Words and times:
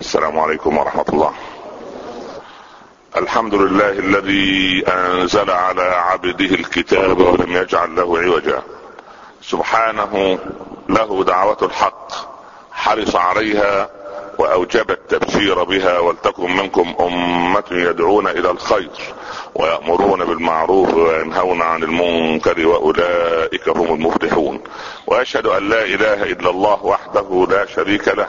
السلام 0.00 0.38
عليكم 0.38 0.78
ورحمة 0.78 1.04
الله. 1.08 1.32
الحمد 3.16 3.54
لله 3.54 3.90
الذي 3.90 4.84
أنزل 4.88 5.50
على 5.50 5.82
عبده 5.82 6.54
الكتاب 6.54 7.20
ولم 7.20 7.52
يجعل 7.52 7.96
له 7.96 8.18
عوجا. 8.18 8.62
سبحانه 9.42 10.38
له 10.88 11.24
دعوة 11.24 11.58
الحق 11.62 12.12
حرص 12.72 13.16
عليها 13.16 13.90
وأوجب 14.38 14.90
التبشير 14.90 15.64
بها 15.64 15.98
ولتكن 15.98 16.56
منكم 16.56 16.94
أمة 17.00 17.64
يدعون 17.70 18.26
إلى 18.26 18.50
الخير 18.50 18.90
ويأمرون 19.54 20.24
بالمعروف 20.24 20.94
وينهون 20.94 21.62
عن 21.62 21.82
المنكر 21.82 22.66
وأولئك 22.66 23.68
هم 23.68 23.94
المفلحون. 23.94 24.60
وأشهد 25.06 25.46
أن 25.46 25.68
لا 25.68 25.84
إله 25.84 26.22
إلا 26.22 26.50
الله 26.50 26.84
وحده 26.84 27.46
لا 27.50 27.66
شريك 27.66 28.08
له 28.08 28.28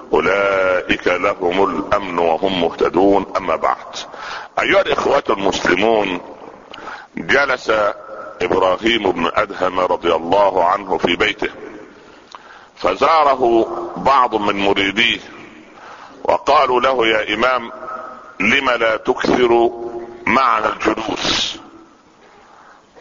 أولئك 0.13 1.07
لهم 1.07 1.63
الأمن 1.63 2.19
وهم 2.19 2.61
مهتدون. 2.61 3.25
أما 3.37 3.55
بعد 3.55 3.77
أيها 4.59 4.81
الإخوة 4.81 5.23
المسلمون 5.29 6.21
جلس 7.17 7.71
إبراهيم 8.41 9.11
بن 9.11 9.31
أدهم 9.35 9.79
رضي 9.79 10.15
الله 10.15 10.65
عنه 10.65 10.97
في 10.97 11.15
بيته 11.15 11.49
فزاره 12.75 13.67
بعض 13.97 14.35
من 14.35 14.55
مريديه 14.55 15.19
وقالوا 16.23 16.81
له 16.81 17.07
يا 17.07 17.33
إمام 17.33 17.71
لم 18.39 18.69
لا 18.69 18.97
تكثر 18.97 19.69
معنا 20.25 20.73
الجلوس؟ 20.73 21.57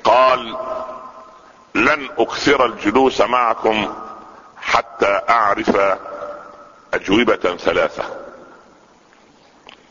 قال 0.04 0.56
لن 1.74 2.08
أكثر 2.18 2.66
الجلوس 2.66 3.20
معكم 3.20 3.94
حتى 4.62 5.20
أعرف 5.28 5.76
أجوبة 6.94 7.56
ثلاثة. 7.56 8.04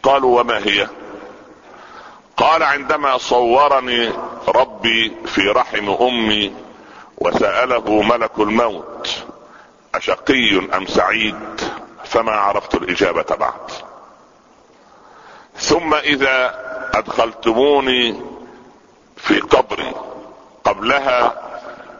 قالوا 0.03 0.39
وما 0.41 0.57
هي؟ 0.57 0.87
قال 2.37 2.63
عندما 2.63 3.17
صورني 3.17 4.11
ربي 4.47 5.15
في 5.25 5.41
رحم 5.41 5.89
أمي 5.89 6.55
وسأله 7.17 8.01
ملك 8.01 8.31
الموت 8.39 9.23
أشقي 9.95 10.59
أم 10.77 10.85
سعيد؟ 10.85 11.61
فما 12.05 12.31
عرفت 12.31 12.75
الإجابة 12.75 13.35
بعد. 13.35 13.71
ثم 15.55 15.93
إذا 15.93 16.55
أدخلتموني 16.93 18.21
في 19.17 19.39
قبري 19.39 19.93
قبلها 20.63 21.33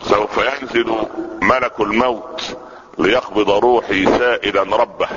سوف 0.02 0.38
ينزل 0.38 1.08
ملك 1.42 1.80
الموت 1.80 2.58
ليقبض 3.00 3.50
روحي 3.50 4.06
سائلا 4.06 4.62
ربه. 4.62 5.08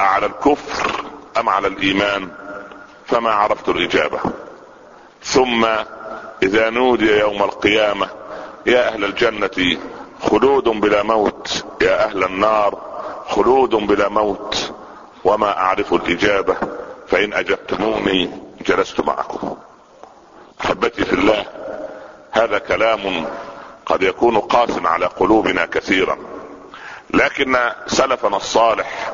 أعلى 0.00 0.26
الكفر 0.26 1.04
أم 1.38 1.48
على 1.48 1.68
الإيمان؟ 1.68 2.28
فما 3.06 3.30
عرفت 3.30 3.68
الإجابة. 3.68 4.20
ثم 5.22 5.66
إذا 6.42 6.70
نودي 6.70 7.18
يوم 7.18 7.42
القيامة 7.42 8.08
يا 8.66 8.88
أهل 8.88 9.04
الجنة 9.04 9.78
خلود 10.22 10.64
بلا 10.64 11.02
موت. 11.02 11.64
يا 11.82 12.04
أهل 12.04 12.24
النار 12.24 12.78
خلود 13.28 13.70
بلا 13.70 14.08
موت. 14.08 14.72
وما 15.24 15.58
أعرف 15.58 15.94
الإجابة 15.94 16.56
فإن 17.08 17.32
أجبتموني 17.32 18.30
جلست 18.66 19.00
معكم. 19.00 19.56
أحبتي 20.60 21.04
في 21.04 21.12
الله 21.12 21.44
هذا 22.30 22.58
كلام 22.58 23.26
قد 23.86 24.02
يكون 24.02 24.38
قاس 24.38 24.70
على 24.84 25.06
قلوبنا 25.06 25.66
كثيرا. 25.66 26.18
لكن 27.14 27.56
سلفنا 27.86 28.36
الصالح 28.36 29.12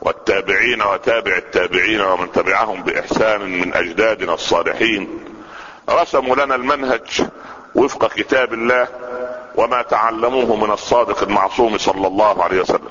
والتابعين 0.00 0.82
وتابع 0.82 1.36
التابعين 1.36 2.00
ومن 2.00 2.32
تبعهم 2.32 2.82
بإحسان 2.82 3.40
من 3.40 3.74
أجدادنا 3.74 4.34
الصالحين 4.34 5.24
رسموا 5.90 6.36
لنا 6.36 6.54
المنهج 6.54 7.22
وفق 7.74 8.06
كتاب 8.14 8.54
الله 8.54 8.88
وما 9.56 9.82
تعلموه 9.82 10.56
من 10.56 10.70
الصادق 10.70 11.22
المعصوم 11.22 11.78
صلى 11.78 12.06
الله 12.06 12.44
عليه 12.44 12.60
وسلم. 12.60 12.90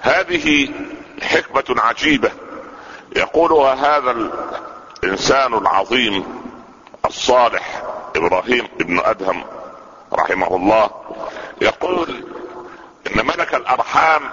هذه 0.00 0.68
حكمة 1.22 1.82
عجيبة 1.82 2.30
يقولها 3.16 3.74
هذا 3.74 4.30
الإنسان 5.04 5.54
العظيم 5.54 6.24
الصالح 7.06 7.82
إبراهيم 8.16 8.68
ابن 8.80 9.00
أدهم 9.04 9.44
رحمه 10.12 10.56
الله. 10.56 10.90
يقول 11.60 12.24
إن 13.06 13.26
ملك 13.26 13.54
الأرحام 13.54 14.30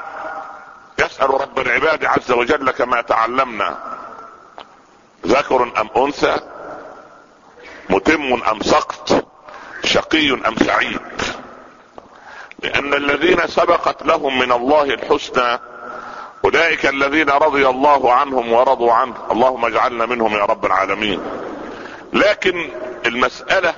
يسأل 0.99 1.41
رب 1.41 1.59
العباد 1.59 2.05
عز 2.05 2.31
وجل 2.31 2.71
كما 2.71 3.01
تعلمنا. 3.01 3.77
ذكر 5.27 5.63
أم 5.63 5.89
أنثى؟ 6.03 6.35
متم 7.89 8.43
أم 8.43 8.61
سقط؟ 8.61 9.25
شقي 9.83 10.31
أم 10.31 10.55
سعيد؟ 10.65 10.99
لأن 12.63 12.93
الذين 12.93 13.47
سبقت 13.47 14.03
لهم 14.03 14.39
من 14.39 14.51
الله 14.51 14.83
الحسنى 14.83 15.59
أولئك 16.45 16.85
الذين 16.85 17.29
رضي 17.29 17.67
الله 17.67 18.13
عنهم 18.13 18.53
ورضوا 18.53 18.93
عنه. 18.93 19.15
اللهم 19.31 19.65
اجعلنا 19.65 20.05
منهم 20.05 20.33
يا 20.33 20.45
رب 20.45 20.65
العالمين. 20.65 21.21
لكن 22.13 22.69
المسألة 23.05 23.73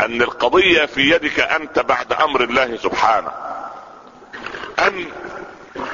أن 0.00 0.22
القضية 0.22 0.86
في 0.86 1.10
يدك 1.10 1.40
أنت 1.40 1.78
بعد 1.78 2.12
أمر 2.12 2.40
الله 2.40 2.76
سبحانه. 2.76 3.30
أن 4.78 5.06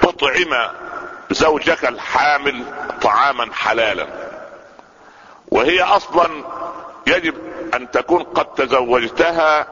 تطعم 0.03 0.70
زوجك 1.31 1.84
الحامل 1.84 2.65
طعاما 3.03 3.53
حلالا. 3.53 4.06
وهي 5.48 5.82
أصلا 5.82 6.28
يجب 7.06 7.34
أن 7.75 7.91
تكون 7.91 8.22
قد 8.22 8.44
تزوجتها 8.44 9.66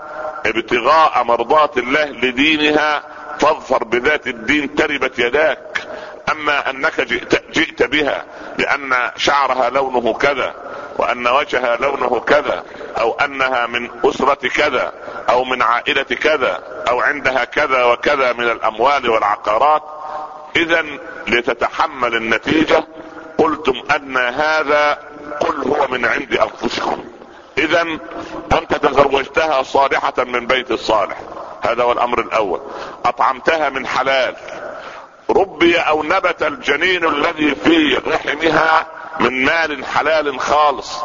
ابتغاء 0.47 1.25
مرضات 1.25 1.79
الله 1.79 2.05
لدينها 2.05 3.03
فاظفر 3.39 3.85
بذات 3.85 4.27
الدين 4.27 4.75
تربت 4.75 5.19
يداك. 5.19 5.89
أما 6.33 6.71
أنك 6.71 7.01
جئت, 7.01 7.51
جئت 7.53 7.83
بها 7.83 8.25
لأن 8.59 9.11
شعرها 9.17 9.71
لونه 9.71 10.15
كذا 10.15 10.55
وأن 11.01 11.29
وجهها 11.29 11.77
لونه 11.77 12.21
كذا 12.21 12.65
أو 12.99 13.13
أنها 13.13 13.67
من 13.67 13.91
أسرة 14.05 14.49
كذا 14.49 14.93
أو 15.31 15.45
من 15.45 15.63
عائلة 15.63 16.03
كذا 16.03 16.63
أو 16.89 17.01
عندها 17.01 17.45
كذا 17.45 17.85
وكذا 17.85 18.33
من 18.33 18.45
الأموال 18.51 19.11
والعقارات. 19.11 19.83
اذا 20.57 20.85
لتتحمل 21.27 22.15
النتيجة 22.15 22.85
قلتم 23.39 23.83
أن 23.97 24.17
هذا 24.17 24.99
قل 25.41 25.69
هو 25.69 25.89
من 25.89 26.05
عند 26.05 26.37
أنفسكم. 26.37 27.05
اذا 27.59 27.83
أنت 28.53 28.75
تزوجتها 28.75 29.63
صالحة 29.63 30.15
من 30.19 30.47
بيت 30.47 30.71
الصالح. 30.71 31.17
هذا 31.63 31.83
هو 31.83 31.93
الأمر 31.93 32.21
الأول. 32.21 32.61
أطعمتها 33.05 33.69
من 33.69 33.87
حلال. 33.87 34.37
ربي 35.31 35.77
أو 35.79 36.03
نبت 36.03 36.43
الجنين 36.43 37.05
الذي 37.05 37.55
في 37.55 38.01
رحمها 38.07 39.00
من 39.21 39.45
مال 39.45 39.85
حلال 39.85 40.41
خالص. 40.41 40.99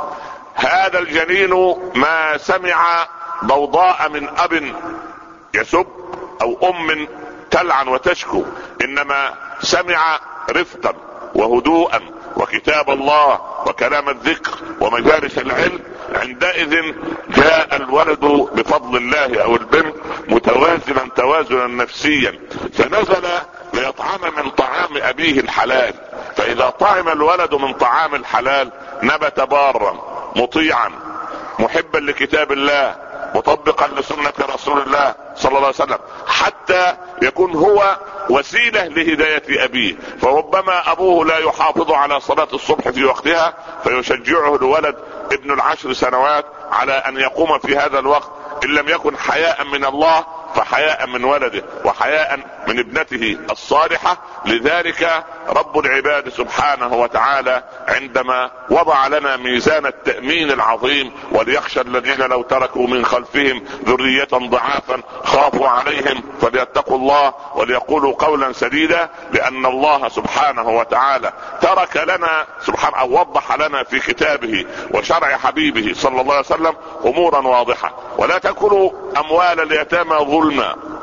هذا 0.55 0.99
الجنين 0.99 1.75
ما 1.95 2.37
سمع 2.37 3.07
ضوضاء 3.45 4.09
من 4.09 4.29
أب 4.37 4.73
يسب 5.53 5.87
أو 6.41 6.69
أم 6.69 7.07
تلعن 7.51 7.87
وتشكو 7.87 8.43
إنما 8.81 9.33
سمع 9.61 10.19
رفقا 10.49 10.93
وهدوءا 11.35 11.99
وكتاب 12.35 12.89
الله 12.89 13.39
وكلام 13.65 14.09
الذكر 14.09 14.51
ومجالس 14.79 15.37
العلم. 15.37 15.79
عندئذ 16.15 16.93
جاء 17.29 17.75
الولد 17.75 18.25
بفضل 18.53 18.97
الله 18.97 19.43
أو 19.43 19.55
البنت 19.55 19.95
متوازنا 20.27 21.09
توازنا 21.15 21.67
نفسيا. 21.67 22.39
فنزل 22.73 23.27
ليطعم 23.73 24.21
من 24.37 24.49
طعام 24.49 24.97
أبيه 24.97 25.39
الحلال. 25.39 25.93
فإذا 26.45 26.69
طعم 26.69 27.09
الولد 27.09 27.53
من 27.55 27.73
طعام 27.73 28.15
الحلال 28.15 28.71
نبت 29.03 29.39
بارا 29.39 29.93
مطيعا 30.35 30.91
محبا 31.59 31.97
لكتاب 31.97 32.51
الله 32.51 32.95
مطبقا 33.35 33.87
لسنة 33.87 34.33
رسول 34.53 34.81
الله 34.81 35.15
صلى 35.35 35.49
الله 35.49 35.59
عليه 35.59 35.67
وسلم 35.67 35.97
حتى 36.27 36.97
يكون 37.21 37.51
هو 37.55 37.97
وسيلة 38.29 38.87
لهداية 38.87 39.65
أبيه. 39.65 39.95
فربما 40.21 40.91
أبوه 40.91 41.25
لا 41.25 41.37
يحافظ 41.37 41.91
على 41.91 42.19
صلاة 42.19 42.47
الصبح 42.53 42.89
في 42.89 43.03
وقتها 43.05 43.53
فيشجعه 43.83 44.55
الولد 44.55 44.95
ابن 45.31 45.51
العشر 45.51 45.93
سنوات 45.93 46.45
على 46.71 46.93
أن 46.93 47.17
يقوم 47.17 47.59
في 47.59 47.77
هذا 47.77 47.99
الوقت 47.99 48.29
إن 48.65 48.69
لم 48.69 48.89
يكن 48.89 49.17
حياء 49.17 49.63
من 49.63 49.85
الله 49.85 50.25
فحياء 50.55 51.07
من 51.07 51.23
ولده 51.23 51.63
وحياء 51.85 52.39
من 52.67 52.79
ابنته 52.79 53.37
الصالحة. 53.51 54.17
لذلك 54.45 55.23
رب 55.49 55.79
العباد 55.79 56.29
سبحانه 56.29 56.93
وتعالى 56.93 57.63
عندما 57.87 58.51
وضع 58.69 59.07
لنا 59.07 59.37
ميزان 59.37 59.85
التأمين 59.85 60.51
العظيم 60.51 61.11
وليخشى 61.31 61.81
الذين 61.81 62.19
لو 62.19 62.41
تركوا 62.41 62.87
من 62.87 63.05
خلفهم 63.05 63.63
ذرية 63.85 64.27
ضعافا 64.33 65.01
خافوا 65.23 65.67
عليهم 65.67 66.23
فليتقوا 66.41 66.97
الله 66.97 67.33
وليقولوا 67.55 68.13
قولا 68.13 68.53
سديدا 68.53 69.09
لأن 69.33 69.65
الله 69.65 70.09
سبحانه 70.09 70.69
وتعالى 70.69 71.33
ترك 71.61 71.97
لنا 71.97 72.45
سبحانه 72.61 72.97
أو 72.97 73.19
وضح 73.19 73.55
لنا 73.55 73.83
في 73.83 73.99
كتابه 73.99 74.65
وشرع 74.91 75.37
حبيبه 75.37 75.93
صلى 75.93 76.21
الله 76.21 76.33
عليه 76.33 76.45
وسلم 76.45 76.75
امورا 77.05 77.39
واضحة. 77.39 77.93
ولا 78.17 78.37
تأكلوا 78.37 78.91
أموال 79.17 79.59
اليتامى 79.59 80.15
ظلما 80.15 80.44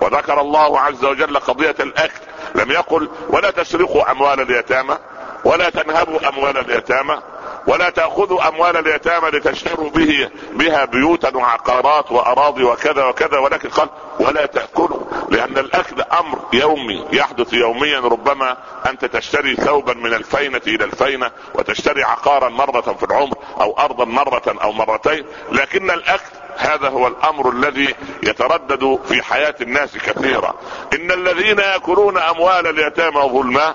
وذكر 0.00 0.40
الله 0.40 0.80
عز 0.80 1.04
وجل 1.04 1.38
قضية 1.38 1.76
الأكل. 1.80 2.20
لم 2.54 2.70
يقل 2.70 3.08
ولا 3.28 3.50
تسرقوا 3.50 4.10
أموال 4.10 4.40
اليتامى 4.40 4.98
ولا 5.44 5.70
تنهبوا 5.70 6.28
أموال 6.28 6.58
اليتامى 6.58 7.22
ولا 7.66 7.90
تأخذوا 7.90 8.48
أموال 8.48 8.76
اليتامى 8.76 9.28
لتشتروا 9.28 9.90
به 9.90 10.30
بها 10.52 10.84
بيوتا 10.84 11.36
وعقارات 11.36 12.12
وأراضي 12.12 12.64
وكذا 12.64 13.04
وكذا. 13.04 13.38
ولكن 13.38 13.68
قال 13.68 13.88
ولا 14.20 14.46
تأكلوا 14.46 15.00
لأن 15.30 15.58
الأكل 15.58 16.02
أمر 16.02 16.38
يومي 16.52 17.08
يحدث 17.12 17.52
يوميا 17.52 18.00
ربما 18.00 18.56
أنت 18.90 19.04
تشتري 19.04 19.56
ثوبا 19.56 19.94
من 19.94 20.14
الفينة 20.14 20.62
إلى 20.66 20.84
الفينة 20.84 21.30
وتشتري 21.54 22.02
عقارا 22.02 22.48
مرة 22.48 22.80
في 22.80 23.02
العمر 23.02 23.36
أو 23.60 23.78
ارضا 23.78 24.04
مرة 24.04 24.56
أو 24.62 24.72
مرتين. 24.72 25.26
لكن 25.52 25.90
الأكل 25.90 26.41
هذا 26.56 26.88
هو 26.88 27.06
الأمر 27.06 27.50
الذي 27.50 27.94
يتردد 28.22 28.98
في 29.08 29.22
حياة 29.22 29.54
الناس 29.60 29.96
كثيرا. 29.96 30.54
إن 30.92 31.10
الذين 31.10 31.58
يأكلون 31.58 32.18
أموال 32.18 32.66
اليتامى 32.66 33.20
ظلما 33.20 33.74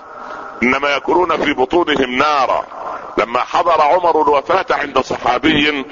إنما 0.62 0.88
يأكلون 0.88 1.36
في 1.36 1.52
بطونهم 1.52 2.10
نارا. 2.16 2.62
لما 3.18 3.40
حضر 3.40 3.82
عمر 3.82 4.22
الوفاة 4.22 4.66
عند 4.70 4.98
صحابي 4.98 5.84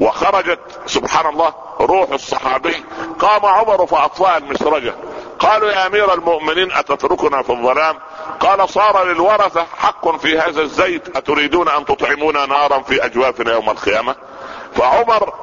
وخرجت 0.00 0.60
سبحان 0.86 1.26
الله 1.26 1.54
روح 1.80 2.10
الصحابي 2.10 2.84
قام 3.18 3.46
عمر 3.46 3.86
فاطفأ 3.86 4.36
المسرجة. 4.36 4.94
قالوا 5.38 5.70
يا 5.70 5.86
أمير 5.86 6.14
المؤمنين 6.14 6.72
أتتركنا 6.72 7.42
في 7.42 7.50
الظلام؟ 7.50 7.96
قال 8.40 8.68
صار 8.68 9.04
للورثة 9.04 9.66
حق 9.78 10.16
في 10.16 10.38
هذا 10.38 10.62
الزيت 10.62 11.16
أتريدون 11.16 11.68
أن 11.68 11.84
تطعمونا 11.84 12.46
نارا 12.46 12.78
في 12.78 13.04
أجوافنا 13.04 13.52
يوم 13.52 13.70
القيامة؟ 13.70 14.14
فعمر 14.74 15.34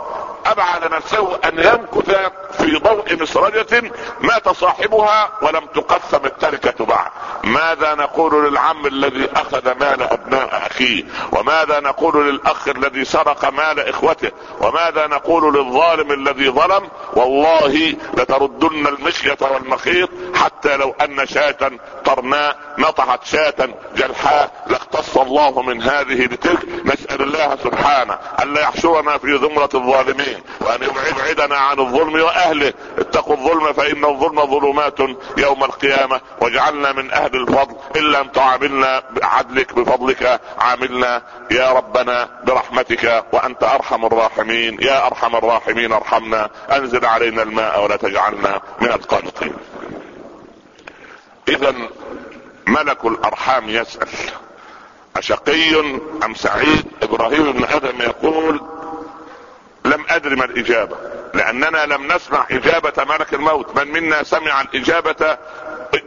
أبعد 0.45 0.93
نفسه 0.93 1.39
أن 1.45 1.59
يمكث 1.59 2.31
في 2.57 2.77
ضوء 2.77 3.21
مسرجة 3.21 3.91
مات 4.21 4.49
صاحبها 4.49 5.31
ولم 5.41 5.65
تقسم 5.65 6.25
التركة 6.25 6.85
بعد. 6.85 7.11
ماذا 7.43 7.95
نقول 7.95 8.49
للعم 8.49 8.85
الذي 8.85 9.29
أخذ 9.35 9.65
مال 9.79 10.01
أبناء 10.01 10.67
أخيه؟ 10.71 11.03
وماذا 11.31 11.79
نقول 11.79 12.29
للأخ 12.29 12.67
الذي 12.67 13.05
سرق 13.05 13.49
مال 13.49 13.79
إخوته؟ 13.79 14.31
وماذا 14.61 15.07
نقول 15.07 15.53
للظالم 15.53 16.11
الذي 16.11 16.49
ظلم؟ 16.49 16.89
والله 17.13 17.95
لتردن 18.17 18.87
المشية 18.87 19.37
والمخيط 19.41 20.09
حتى 20.35 20.77
لو 20.77 20.95
أن 21.01 21.25
شاة 21.25 21.71
قرناء 22.05 22.55
نطحت 22.77 23.25
شاة 23.25 23.69
جلحاء 23.95 24.63
لاختص 24.67 25.17
الله 25.17 25.61
من 25.61 25.81
هذه 25.81 26.25
لتلك. 26.25 26.65
نسأل 26.85 27.21
الله 27.21 27.57
سبحانه 27.63 28.17
الا 28.43 28.61
يحشرنا 28.61 29.17
في 29.17 29.37
زمرة 29.37 29.69
الظالمين. 29.73 30.26
وأن 30.61 30.79
يبعدنا 30.83 31.57
عن 31.57 31.79
الظلم 31.79 32.13
وأهله. 32.13 32.73
اتقوا 32.97 33.35
الظلم 33.35 33.73
فإن 33.73 34.05
الظلم 34.05 34.45
ظلمات 34.45 34.99
يوم 35.37 35.63
القيامة 35.63 36.21
واجعلنا 36.41 36.91
من 36.91 37.11
أهل 37.11 37.35
الفضل. 37.35 37.75
إن 37.95 38.31
تعاملنا 38.31 39.03
بعدلك 39.11 39.73
بفضلك 39.73 40.41
عاملنا 40.59 41.21
يا 41.51 41.71
ربنا 41.71 42.29
برحمتك 42.43 43.25
وأنت 43.33 43.63
أرحم 43.63 44.05
الراحمين. 44.05 44.77
يا 44.81 45.07
أرحم 45.07 45.35
الراحمين 45.35 45.91
ارحمنا. 45.93 46.49
أنزل 46.71 47.05
علينا 47.05 47.43
الماء 47.43 47.83
ولا 47.83 47.95
تجعلنا 47.95 48.61
من 48.81 48.87
القانطين. 48.87 49.53
اذا 51.47 51.73
ملك 52.67 53.05
الأرحام 53.05 53.69
يسأل 53.69 54.07
أشقي 55.17 55.79
أم 56.25 56.33
سعيد؟ 56.35 56.85
إبراهيم 57.03 57.51
بن 57.51 57.63
آدم 57.63 58.01
يقول 58.01 58.61
لم 59.87 60.05
أدر 60.09 60.35
ما 60.35 60.45
الإجابة. 60.45 60.95
لأننا 61.33 61.85
لم 61.85 62.11
نسمع 62.11 62.45
إجابة 62.51 63.03
ملك 63.03 63.33
الموت. 63.33 63.75
من 63.75 63.91
منا 63.91 64.23
سمع 64.23 64.61
الإجابة 64.61 65.37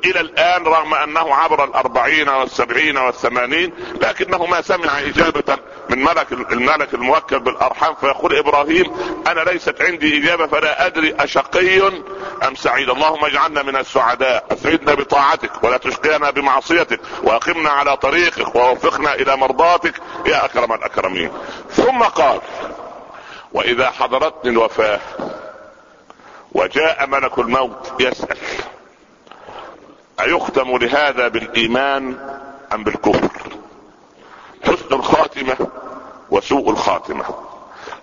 إلى 0.04 0.20
الآن 0.20 0.64
رغم 0.64 0.94
أنه 0.94 1.34
عبر 1.34 1.64
الأربعين 1.64 2.28
والسبعين 2.28 2.96
والثمانين 2.98 3.72
لكنه 4.00 4.46
ما 4.46 4.60
سمع 4.60 4.98
إجابة 4.98 5.58
من 5.90 6.04
ملك 6.04 6.32
الملك 6.32 6.94
الموكل 6.94 7.40
بالأرحام 7.40 7.94
فيقول 7.94 8.36
إبراهيم 8.36 8.92
أنا 9.26 9.40
ليست 9.40 9.82
عندي 9.82 10.18
إجابة 10.18 10.46
فلا 10.46 10.86
أدري 10.86 11.14
أشقي 11.20 11.88
أم 12.48 12.54
سعيد. 12.54 12.90
اللهم 12.90 13.24
اجعلنا 13.24 13.62
من 13.62 13.76
السعداء. 13.76 14.44
أسعدنا 14.52 14.94
بطاعتك 14.94 15.64
ولا 15.64 15.76
تشقينا 15.76 16.30
بمعصيتك 16.30 17.00
وأقمنا 17.22 17.70
على 17.70 17.96
طريقك 17.96 18.54
ووفقنا 18.54 19.14
إلى 19.14 19.36
مرضاتك 19.36 19.94
يا 20.26 20.44
أكرم 20.44 20.72
الأكرمين. 20.72 21.30
ثم 21.70 22.02
قال 22.02 22.40
وإذا 23.52 23.90
حضرتني 23.90 24.50
الوفاة 24.50 25.00
وجاء 26.52 27.06
ملك 27.06 27.38
الموت 27.38 27.92
يسأل 28.00 28.36
ايختم 30.20 30.76
لهذا 30.76 31.28
بالإيمان 31.28 32.16
أم 32.72 32.84
بالكفر؟ 32.84 33.28
حسن 34.64 34.94
الخاتمة 34.94 35.56
وسوء 36.30 36.70
الخاتمة. 36.70 37.24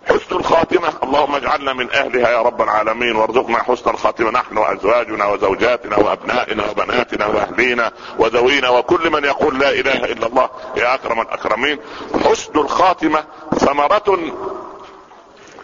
حسن 0.10 0.36
الخاتمة 0.36 0.94
اللهم 1.04 1.36
اجعلنا 1.36 1.74
من 1.74 1.92
أهلها 1.92 2.30
يا 2.30 2.42
رب 2.42 2.62
العالمين 2.62 3.16
وارزقنا 3.16 3.64
حسن 3.64 3.90
الخاتمة 3.90 4.32
نحن 4.32 4.58
وأزواجنا 4.58 5.26
وزوجاتنا 5.26 5.98
وأبنائنا 5.98 6.70
وبناتنا 6.70 7.26
وأهلينا 7.26 7.92
وذوينا 8.20 8.70
وكل 8.70 9.10
من 9.10 9.24
يقول 9.26 9.60
لا 9.60 9.70
إله 9.70 10.06
إلا 10.06 10.28
الله 10.28 10.50
يا 10.78 10.94
أكرم 10.96 11.22
الأكرمين. 11.22 11.80
حسن 12.26 12.60
الخاتمة 12.60 13.24
ثمرة 13.58 14.20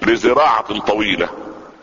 لزراعة 0.05 0.79
طويلة. 0.79 1.29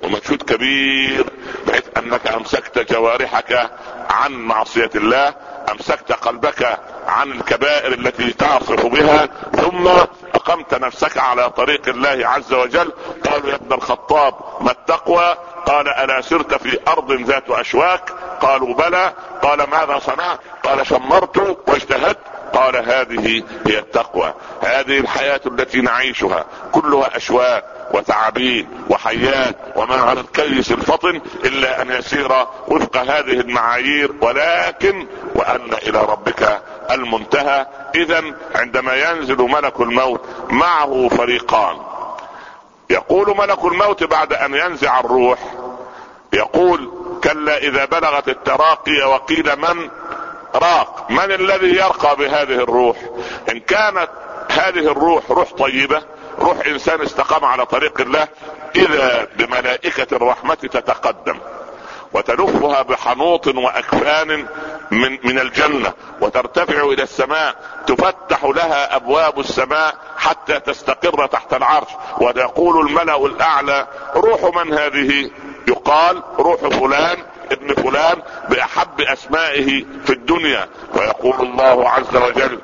ومجهود 0.03 0.43
كبير 0.43 1.27
بحيث 1.67 1.85
أنك 1.97 2.27
أمسكت 2.27 2.93
جوارحك 2.93 3.71
عن 4.11 4.33
معصية 4.33 4.91
الله 4.95 5.35
أمسكت 5.73 6.13
قلبك 6.13 6.79
عن 7.07 7.33
الكبائر 7.33 7.93
التي 7.93 8.33
تعصف 8.33 8.87
بها 8.87 9.29
ثم 9.57 9.89
أقمت 10.35 10.75
نفسك 10.75 11.19
على 11.19 11.51
طريق 11.51 11.89
الله 11.89 12.29
عز 12.29 12.53
وجل. 12.53 12.93
قالوا 13.31 13.51
يا 13.51 13.55
ابن 13.55 13.73
الخطاب 13.73 14.35
ما 14.61 14.71
التقوى؟ 14.71 15.35
قال 15.67 15.89
ألا 15.89 16.21
سرت 16.21 16.55
في 16.55 16.79
أرض 16.89 17.13
ذات 17.13 17.51
أشواك؟ 17.51 18.11
قالوا 18.41 18.75
بلى. 18.75 19.13
قال 19.43 19.71
ماذا 19.71 19.99
صنعت؟ 19.99 20.39
قال 20.65 20.87
شمرت 20.87 21.59
واجتهدت. 21.69 22.19
قال 22.55 22.77
هذه 22.77 23.43
هي 23.67 23.79
التقوى. 23.79 24.35
هذه 24.61 24.99
الحياة 24.99 25.41
التي 25.47 25.81
نعيشها. 25.81 26.45
كلها 26.73 27.17
أشواك 27.17 27.65
وتعابين 27.95 28.69
وحيات 28.91 29.57
وما 29.77 29.97
على 29.97 30.21
الكيس 30.21 30.73
الفطن 30.73 31.21
إلا 31.45 31.83
أن 31.83 31.91
يسير 31.91 32.47
وفق 32.69 32.97
هذه 32.97 33.41
المعايير. 33.41 34.13
ولكن 34.21 35.07
وأن 35.35 35.73
إلى 35.73 35.99
ربك 35.99 36.63
المنتهى. 36.91 37.67
إذا 37.95 38.23
عندما 38.55 38.95
ينزل 38.95 39.37
ملك 39.37 39.81
الموت 39.81 40.21
معه 40.51 41.09
فريقان. 41.09 41.77
يقول 42.91 43.37
ملك 43.37 43.65
الموت 43.65 44.05
بعد 44.05 44.33
أن 44.33 44.55
ينزع 44.55 45.01
الروح 45.01 45.39
يقول 46.33 46.91
كلا 47.25 47.59
إذا 47.59 47.85
بلغت 47.85 48.29
التراقي 48.29 49.03
وقيل 49.03 49.57
من؟ 49.57 49.91
راق. 50.55 51.00
من 51.11 51.33
الذي 51.33 51.77
يرقى 51.77 52.17
بهذه 52.17 52.63
الروح؟ 52.63 52.97
إن 53.51 53.61
كانت 53.61 54.09
هذه 54.51 54.93
الروح 54.93 55.31
روح 55.31 55.53
طيبة 55.53 56.03
روح 56.39 56.67
إنسان 56.67 57.01
استقام 57.01 57.45
على 57.45 57.67
طريق 57.67 58.01
الله 58.01 58.29
إذا 58.77 59.29
بملائكة 59.37 60.17
الرحمة 60.17 60.55
تتقدم 60.55 61.39
وتلفها 62.13 62.83
بحنوط 62.83 63.47
وأكفان 63.47 64.47
من 64.91 65.19
من 65.25 65.39
الجنة 65.39 65.93
وترتفع 66.21 66.85
إلى 66.85 67.03
السماء 67.03 67.55
تفتح 67.87 68.45
لها 68.45 68.97
أبواب 68.97 69.41
السماء 69.41 69.95
حتى 70.19 70.61
تستقر 70.61 71.27
تحت 71.27 71.55
العرش 71.55 71.89
ويقول 72.21 72.87
الملأ 72.87 73.27
الأعلى 73.27 73.87
روح 74.15 74.57
من 74.57 74.73
هذه؟ 74.73 75.31
يقال 75.69 76.23
روح 76.39 76.61
فلان 76.61 77.17
ابن 77.53 77.75
فلان 77.75 78.23
بأحب 78.49 79.01
أسمائه 79.01 79.85
في 80.05 80.13
الدنيا. 80.13 80.69
فيقول 80.95 81.41
الله 81.41 81.91
عز 81.91 82.17
وجل 82.17 82.61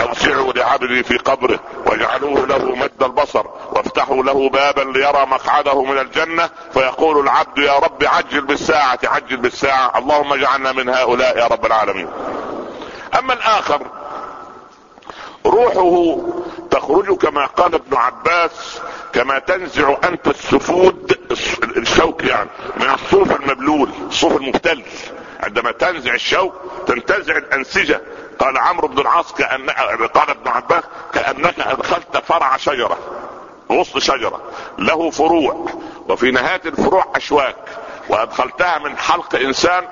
اوسعوا 0.00 0.52
لعبدي 0.52 1.02
في 1.02 1.16
قبره 1.16 1.60
واجعلوه 1.86 2.46
له 2.46 2.74
مد 2.76 3.02
البصر 3.02 3.46
وافتحوا 3.72 4.22
له 4.22 4.48
بابا 4.48 4.80
ليرى 4.80 5.26
مقعده 5.26 5.82
من 5.82 5.98
الجنة. 5.98 6.50
فيقول 6.72 7.20
العبد 7.20 7.58
يا 7.58 7.78
رب 7.78 8.04
عجل 8.04 8.40
بالساعة 8.40 8.98
عجل 9.04 9.36
بالساعة. 9.36 9.98
اللهم 9.98 10.32
اجعلنا 10.32 10.72
من 10.72 10.88
هؤلاء 10.88 11.38
يا 11.38 11.46
رب 11.46 11.66
العالمين. 11.66 12.08
أما 13.18 13.32
الآخر 13.32 13.80
روحه 15.46 16.18
تخرج 16.70 17.16
كما 17.16 17.46
قال 17.46 17.74
ابن 17.74 17.96
عباس 17.96 18.80
كما 19.12 19.38
تنزع 19.38 19.96
أنت 20.04 20.28
السفود 20.28 21.18
الشوك 21.76 22.24
يعني 22.24 22.50
من 22.76 22.90
الصوف 22.90 23.40
المبلول 23.40 23.90
الصوف 24.08 24.36
المبتل 24.36 24.82
عندما 25.40 25.72
تنزع 25.72 26.14
الشوك 26.14 26.54
تنتزع 26.86 27.36
الأنسجة. 27.36 28.00
قال 28.38 28.58
عمرو 28.58 28.88
بن 28.88 28.98
العاص 28.98 29.32
كأن 29.32 29.70
قال 30.14 30.30
ابن 30.30 30.48
عباس 30.48 30.84
كأنك 31.12 31.60
أدخلت 31.60 32.16
فرع 32.16 32.56
شجرة 32.56 32.98
غصن 33.72 34.00
شجرة 34.00 34.40
له 34.78 35.10
فروع. 35.10 35.66
وفي 36.08 36.30
نهاية 36.30 36.60
الفروع 36.66 37.04
أشواك. 37.16 37.56
وأدخلتها 38.08 38.78
من 38.78 38.98
حلق 38.98 39.34
إنسان 39.34 39.84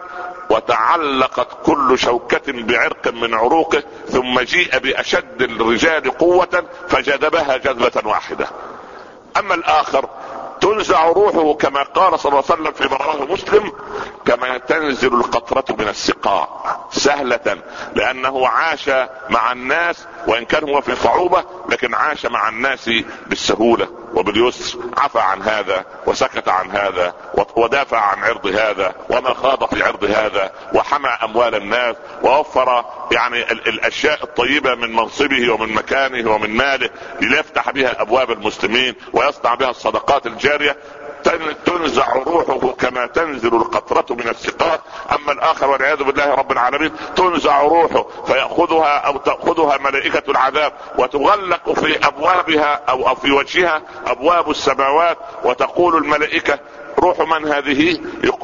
وتعلقت 0.50 1.48
كل 1.66 1.98
شوكة 1.98 2.52
بعرق 2.52 3.08
من 3.08 3.34
عروقه 3.34 3.82
ثم 4.08 4.40
جيء 4.40 4.78
بأشد 4.78 5.42
الرجال 5.42 6.18
قوة 6.18 6.64
فجذبها 6.88 7.56
جذبة 7.56 8.08
واحدة. 8.08 8.46
أما 9.36 9.54
الآخر 9.54 10.08
تنزع 10.60 11.04
روحه 11.04 11.54
كما 11.54 11.82
قال 11.82 12.20
صلى 12.20 12.32
الله 12.32 12.44
عليه 12.50 12.62
وسلم 12.62 12.72
في 12.72 12.84
رواه 12.84 13.24
مسلم 13.24 13.72
كما 14.26 14.58
تنزل 14.58 15.14
القطرة 15.14 15.76
من 15.78 15.88
السقاء 15.88 16.80
سهلة 16.92 17.58
لأنه 17.94 18.48
عاش 18.48 18.90
مع 19.30 19.52
الناس 19.52 20.06
وإن 20.26 20.44
كان 20.44 20.68
هو 20.70 20.80
في 20.80 20.96
صعوبة 20.96 21.44
لكن 21.68 21.94
عاش 21.94 22.26
مع 22.26 22.48
الناس 22.48 22.90
بالسهولة. 23.26 23.88
وباليسر 24.14 24.78
عفى 24.96 25.18
عن 25.18 25.42
هذا 25.42 25.84
وسكت 26.06 26.48
عن 26.48 26.70
هذا 26.70 27.14
ودافع 27.56 27.98
عن 27.98 28.24
عرض 28.24 28.46
هذا 28.46 28.94
وما 29.10 29.34
خاض 29.34 29.74
في 29.74 29.82
عرض 29.82 30.04
هذا 30.04 30.52
وحمى 30.74 31.08
أموال 31.08 31.54
الناس 31.54 31.96
ووفر 32.22 32.84
يعني 33.12 33.52
الأشياء 33.52 34.24
الطيبة 34.24 34.74
من 34.74 34.92
منصبه 34.92 35.50
ومن 35.50 35.74
مكانه 35.74 36.30
ومن 36.30 36.50
ماله 36.50 36.90
ليفتح 37.20 37.70
بها 37.70 38.02
أبواب 38.02 38.30
المسلمين 38.30 38.94
ويصنع 39.12 39.54
بها 39.54 39.70
الصدقات 39.70 40.26
الجارية 40.26 40.76
تنزع 41.66 42.12
روحه 42.12 42.72
كما 42.72 43.06
تنزل 43.06 43.54
القطرة 43.54 44.14
من 44.14 44.28
السقاء 44.28 44.80
أما 45.12 45.32
الآخر 45.32 45.70
والعياذ 45.70 46.02
بالله 46.02 46.34
رب 46.34 46.52
العالمين 46.52 46.92
تنزع 47.16 47.62
روحه 47.62 48.06
فيأخذها 48.26 48.96
أو 48.98 49.16
تأخذها 49.16 49.78
ملائكة 49.78 50.30
العذاب 50.30 50.72
وتغلق 50.98 51.72
في 51.72 52.06
أبوابها 52.06 52.80
أو 52.88 53.14
في 53.14 53.30
وجهها 53.30 53.82
أبواب 54.06 54.50
السماوات 54.50 55.18
وتقول 55.44 55.96
الملائكة 55.96 56.58
روح 56.98 57.20
من 57.20 57.52
هذه؟ 57.52 57.98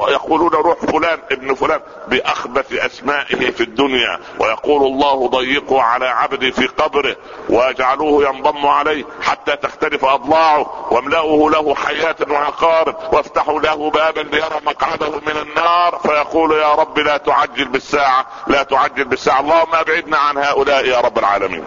يقولون 0.09 0.51
روح 0.51 0.79
فلان 0.79 1.19
ابن 1.33 1.55
فلان 1.55 1.81
بأخبث 2.09 2.73
أسمائه 2.73 3.51
في 3.51 3.61
الدنيا 3.61 4.21
ويقول 4.39 4.83
الله 4.83 5.29
ضيقوا 5.29 5.83
على 5.83 6.07
عبدي 6.07 6.53
في 6.53 6.67
قبره 6.67 7.17
واجعلوه 7.49 8.29
ينضم 8.29 8.67
عليه 8.67 9.05
حتى 9.23 9.57
تختلف 9.57 10.05
أضلاعه 10.05 10.93
واملأوه 10.93 11.51
له 11.51 11.75
حياة 11.75 12.17
وعقارب 12.31 12.97
وافتحوا 13.13 13.61
له 13.61 13.91
بابا 13.91 14.21
ليرى 14.21 14.61
مقعده 14.67 15.11
من 15.11 15.37
النار 15.49 16.01
فيقول 16.03 16.53
يا 16.53 16.75
رب 16.75 16.99
لا 16.99 17.17
تعجل 17.17 17.69
بالساعة 17.69 18.27
لا 18.47 18.63
تعجل 18.63 19.05
بالساعة 19.05 19.41
اللهم 19.41 19.75
أبعدنا 19.75 20.19
عن 20.19 20.39
هؤلاء 20.39 20.87
يا 20.87 21.01
رب 21.01 21.19
العالمين. 21.19 21.65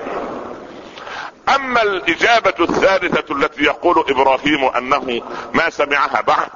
أما 1.49 1.81
الإجابة 1.81 2.53
الثالثة 2.59 3.35
التي 3.35 3.63
يقول 3.63 4.05
إبراهيم 4.09 4.65
أنه 4.65 5.21
ما 5.53 5.69
سمعها 5.69 6.21
بعد 6.21 6.47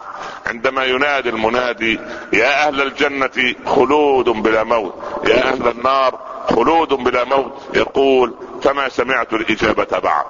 عندما 0.46 0.86
ينادي 0.86 1.30
المنادي 1.30 2.00
يا 2.34 2.68
أهل 2.68 2.82
الجنة 2.82 3.56
خلود 3.66 4.30
بلا 4.30 4.64
موت. 4.64 4.94
يا 5.28 5.48
أهل 5.54 5.68
النار 5.68 6.20
خلود 6.50 6.94
بلا 6.94 7.24
موت. 7.24 7.54
يقول 7.74 8.36
فما 8.62 8.90
سمعت 8.90 9.34
الإجابة 9.34 10.00
بعد. 10.00 10.26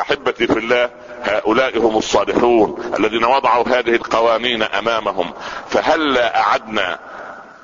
أحبتي 0.00 0.46
في 0.46 0.58
الله 0.58 0.90
هؤلاء 1.22 1.78
هم 1.78 1.96
الصالحون 1.96 2.92
الذين 2.98 3.24
وضعوا 3.24 3.68
هذه 3.68 3.94
القوانين 3.94 4.62
أمامهم. 4.62 5.32
فهل 5.70 6.18
أعدنا 6.18 6.98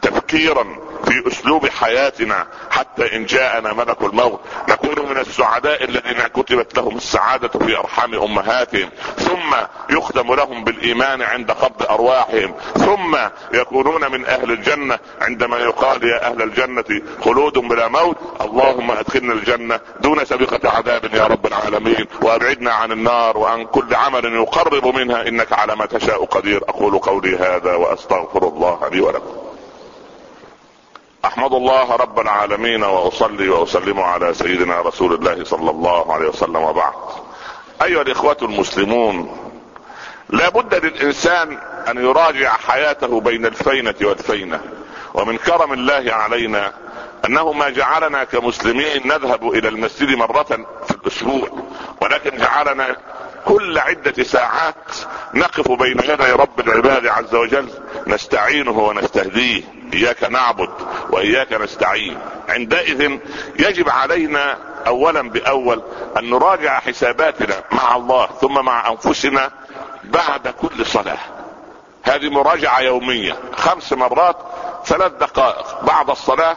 تفكيرا 0.02 0.66
في 1.04 1.28
أسلوب 1.28 1.68
حياتنا 1.68 2.46
حتى 2.70 3.16
إن 3.16 3.26
جاءنا 3.26 3.72
ملك 3.72 4.02
الموت. 4.02 4.40
نكون 4.68 5.10
من 5.10 5.18
السعداء 5.18 5.84
الذين 5.84 6.22
كتبت 6.34 6.76
لهم 6.76 6.96
السعادة 6.96 7.48
في 7.48 7.78
أرحام 7.78 8.14
أمهاتهم. 8.14 8.88
ثم 9.16 9.54
يختم 9.90 10.34
لهم 10.34 10.64
بالإيمان 10.64 11.22
عند 11.22 11.50
قبض 11.50 11.82
أرواحهم. 11.90 12.54
ثم 12.74 13.16
يكونون 13.54 14.12
من 14.12 14.26
أهل 14.26 14.50
الجنة. 14.50 14.98
عندما 15.20 15.58
يقال 15.58 16.04
يا 16.04 16.30
أهل 16.30 16.42
الجنة 16.42 17.02
خلود 17.24 17.52
بلا 17.52 17.88
موت 17.88 18.16
اللهم 18.40 18.90
أدخلنا 18.90 19.32
الجنة 19.32 19.80
دون 20.00 20.24
سابقة 20.24 20.70
عذاب 20.70 21.14
يا 21.14 21.26
رب 21.26 21.46
العالمين. 21.46 22.06
وأبعدنا 22.22 22.72
عن 22.72 22.92
النار 22.92 23.38
وعن 23.38 23.64
كل 23.64 23.94
عمل 23.94 24.24
يقرب 24.24 24.86
منها. 24.86 25.28
إنك 25.28 25.52
على 25.52 25.76
ما 25.76 25.86
تشاء 25.86 26.24
قدير. 26.24 26.64
أقول 26.68 26.98
قولي 26.98 27.36
هذا 27.36 27.74
وأستغفر 27.74 28.48
الله 28.48 28.88
لي 28.92 29.00
ولكم. 29.00 29.43
أحمد 31.24 31.52
الله 31.54 31.96
رب 31.96 32.20
العالمين 32.20 32.84
وأصلي 32.84 33.48
وأسلم 33.48 34.00
على 34.00 34.34
سيدنا 34.34 34.80
رسول 34.80 35.14
الله 35.14 35.44
صلى 35.44 35.70
الله 35.70 36.14
عليه 36.14 36.28
وسلم 36.28 36.56
وبعد. 36.56 36.92
أيها 37.82 38.02
الإخوة 38.02 38.36
المسلمون 38.42 39.36
لا 40.30 40.48
بد 40.48 40.84
للإنسان 40.84 41.58
أن 41.90 42.04
يراجع 42.04 42.52
حياته 42.52 43.20
بين 43.20 43.46
الفينة 43.46 43.94
والفينة. 44.02 44.60
ومن 45.14 45.36
كرم 45.36 45.72
الله 45.72 46.12
علينا 46.12 46.72
أنه 47.26 47.52
ما 47.52 47.70
جعلنا 47.70 48.24
كمسلمين 48.24 49.06
نذهب 49.06 49.48
إلى 49.48 49.68
المسجد 49.68 50.08
مرة 50.16 50.66
في 50.88 50.94
الأسبوع 51.02 51.48
ولكن 52.00 52.36
جعلنا 52.38 52.96
كل 53.46 53.78
عدة 53.78 54.22
ساعات 54.22 54.96
نقف 55.34 55.72
بين 55.72 55.98
يدي 55.98 56.32
رب 56.32 56.60
العباد 56.60 57.06
عز 57.06 57.34
وجل 57.34 57.70
نستعينه 58.06 58.78
ونستهديه. 58.78 59.62
إياك 59.94 60.24
نعبد 60.24 60.70
وإياك 61.10 61.52
نستعين. 61.52 62.18
عندئذ 62.48 63.18
يجب 63.58 63.90
علينا 63.90 64.58
اولا 64.86 65.30
بأول 65.30 65.82
أن 66.18 66.30
نراجع 66.30 66.80
حساباتنا 66.80 67.54
مع 67.72 67.96
الله 67.96 68.26
ثم 68.40 68.64
مع 68.64 68.90
أنفسنا 68.90 69.50
بعد 70.04 70.48
كل 70.48 70.86
صلاة. 70.86 71.18
هذه 72.02 72.28
مراجعة 72.30 72.80
يومية. 72.80 73.38
خمس 73.56 73.92
مرات 73.92 74.36
ثلاث 74.86 75.12
دقائق. 75.12 75.84
بعد 75.84 76.10
الصلاة 76.10 76.56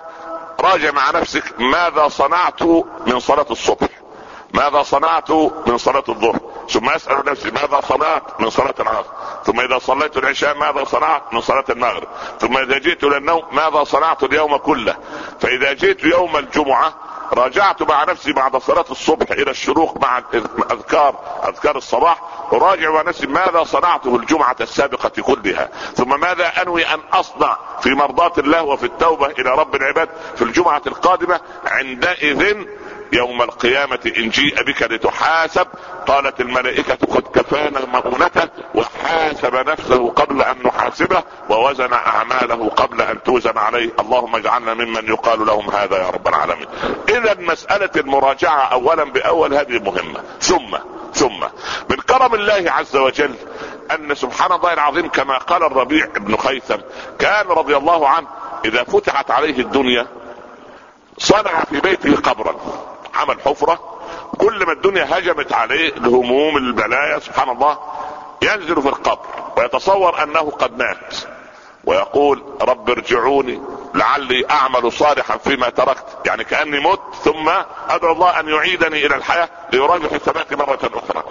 راجع 0.60 0.92
مع 0.92 1.12
نفسك 1.12 1.44
ماذا 1.60 2.08
صنعت 2.08 2.64
من 3.08 3.20
صلاة 3.20 3.46
الصبح. 3.52 3.88
ماذا 4.54 4.84
صنعت 4.84 5.32
من 5.68 5.78
صلاة 5.78 6.04
الظهر؟ 6.10 6.40
ثم 6.70 6.90
أسأل 6.90 7.26
نفسي 7.26 7.52
ماذا 7.52 7.82
صنعت 7.82 8.42
من 8.42 8.50
صلاة 8.50 8.76
العصر؟ 8.80 9.10
ثم 9.46 9.60
إذا 9.60 9.80
صليت 9.80 10.18
العشاء 10.18 10.58
ماذا 10.58 10.84
صنعت 10.84 11.34
من 11.34 11.42
صلاة 11.42 11.66
المغرب؟ 11.70 12.08
ثم 12.40 12.58
إذا 12.58 12.78
جئت 12.78 13.04
إلى 13.04 13.18
النوم 13.18 13.44
ماذا 13.52 13.84
صنعت 13.84 14.24
اليوم 14.24 14.58
كله؟ 14.58 14.96
فإذا 15.40 15.74
جئت 15.74 16.04
يوم 16.04 16.38
الجمعة 16.38 16.94
راجعت 17.34 17.82
مع 17.82 18.04
نفسي 18.04 18.34
بعد 18.34 18.58
صلاة 18.58 18.86
الصبح 18.92 19.32
إلى 19.32 19.52
الشروق 19.52 19.98
مع 20.02 20.24
اذكار 20.72 21.16
أذكار 21.48 21.78
الصباح 21.78 22.22
أراجع 22.54 22.92
مع 22.92 23.02
نفسي 23.02 23.28
ماذا 23.28 23.64
صنعته 23.64 24.16
الجمعة 24.16 24.56
السابقة 24.62 25.10
كلها. 25.10 25.70
ثم 25.96 26.20
ماذا 26.20 26.62
أنوي 26.62 26.86
أن 26.86 27.00
أصنع 27.14 27.58
في 27.82 27.90
مرضاة 27.90 28.34
الله 28.38 28.64
وفي 28.64 28.86
التوبة 28.86 29.28
إلى 29.28 29.50
رب 29.50 29.76
العباد 29.76 30.10
في 30.36 30.42
الجمعة 30.42 30.82
القادمة؟ 30.88 31.40
عندئذ 31.66 32.66
يوم 33.14 33.42
القيامة 33.42 34.12
إن 34.18 34.30
جيء 34.30 34.64
بك 34.64 34.84
لتحاسب 34.84 35.68
قالت 36.08 36.42
الملائكة 36.42 36.98
قد 37.16 37.22
كفانا 37.22 37.86
مؤونته 37.86 38.50
وحاسب 38.76 39.56
نفسه 39.56 40.10
قبل 40.10 40.42
أن 40.42 40.56
نحاسبه 40.66 41.24
ووزن 41.50 41.94
أعماله 41.94 42.70
قبل 42.70 43.02
أن 43.02 43.24
توزن 43.24 43.58
عليه. 43.58 43.90
اللهم 44.00 44.36
اجعلنا 44.36 44.74
ممن 44.74 45.08
يقال 45.08 45.46
لهم 45.46 45.70
هذا 45.70 45.98
يا 45.98 46.10
رب 46.10 46.28
العالمين. 46.28 46.68
إذا 47.10 47.36
مسألة 47.40 47.90
المراجعة 47.96 48.62
اولا 48.62 49.04
بأول 49.04 49.54
هذه 49.54 49.80
مهمة. 49.80 50.24
ثم 50.40 50.78
ثم 51.14 51.40
من 51.90 51.98
كرم 51.98 52.36
الله 52.36 52.72
عز 52.72 52.96
وجل 52.96 53.36
أن 53.92 54.16
سبحان 54.16 54.52
الله 54.52 54.74
العظيم 54.74 55.08
كما 55.08 55.38
قال 55.38 55.64
الربيع 55.64 56.06
بن 56.06 56.38
خيثم 56.38 56.78
كان 57.20 57.48
رضي 57.48 57.78
الله 57.78 58.10
عنه 58.10 58.28
إذا 58.66 58.84
فتحت 58.84 59.32
عليه 59.32 59.60
الدنيا 59.60 60.08
صنع 61.18 61.64
في 61.64 61.80
بيته 61.80 62.16
قبرا. 62.16 62.56
عمل 63.18 63.42
حفرة 63.42 63.80
كل 64.38 64.66
ما 64.66 64.72
الدنيا 64.72 65.18
هجمت 65.18 65.54
عليه 65.54 65.90
الهموم 65.98 66.58
البلايا 66.58 67.20
سبحان 67.20 67.50
الله 67.50 67.78
ينزل 68.42 68.82
في 68.82 68.90
القبر 68.90 69.26
ويتصور 69.58 70.24
أنه 70.24 70.52
قد 70.52 70.78
مات 70.78 71.16
ويقول 71.86 72.44
رب 72.62 72.90
ارجعوني 72.90 73.62
لعلي 73.96 74.46
أعمل 74.52 74.92
صالحا 74.92 75.38
فيما 75.38 75.70
تركت 75.70 76.06
يعني 76.26 76.44
كأني 76.44 76.80
مت 76.80 77.00
ثم 77.24 77.50
أدعو 77.90 78.14
الله 78.14 78.40
أن 78.40 78.50
يعيدني 78.50 79.06
إلى 79.06 79.16
الحياة 79.16 79.50
ليراجع 79.74 80.06
الثبات 80.12 80.54
مرة 80.54 80.80
أخرى 80.94 81.24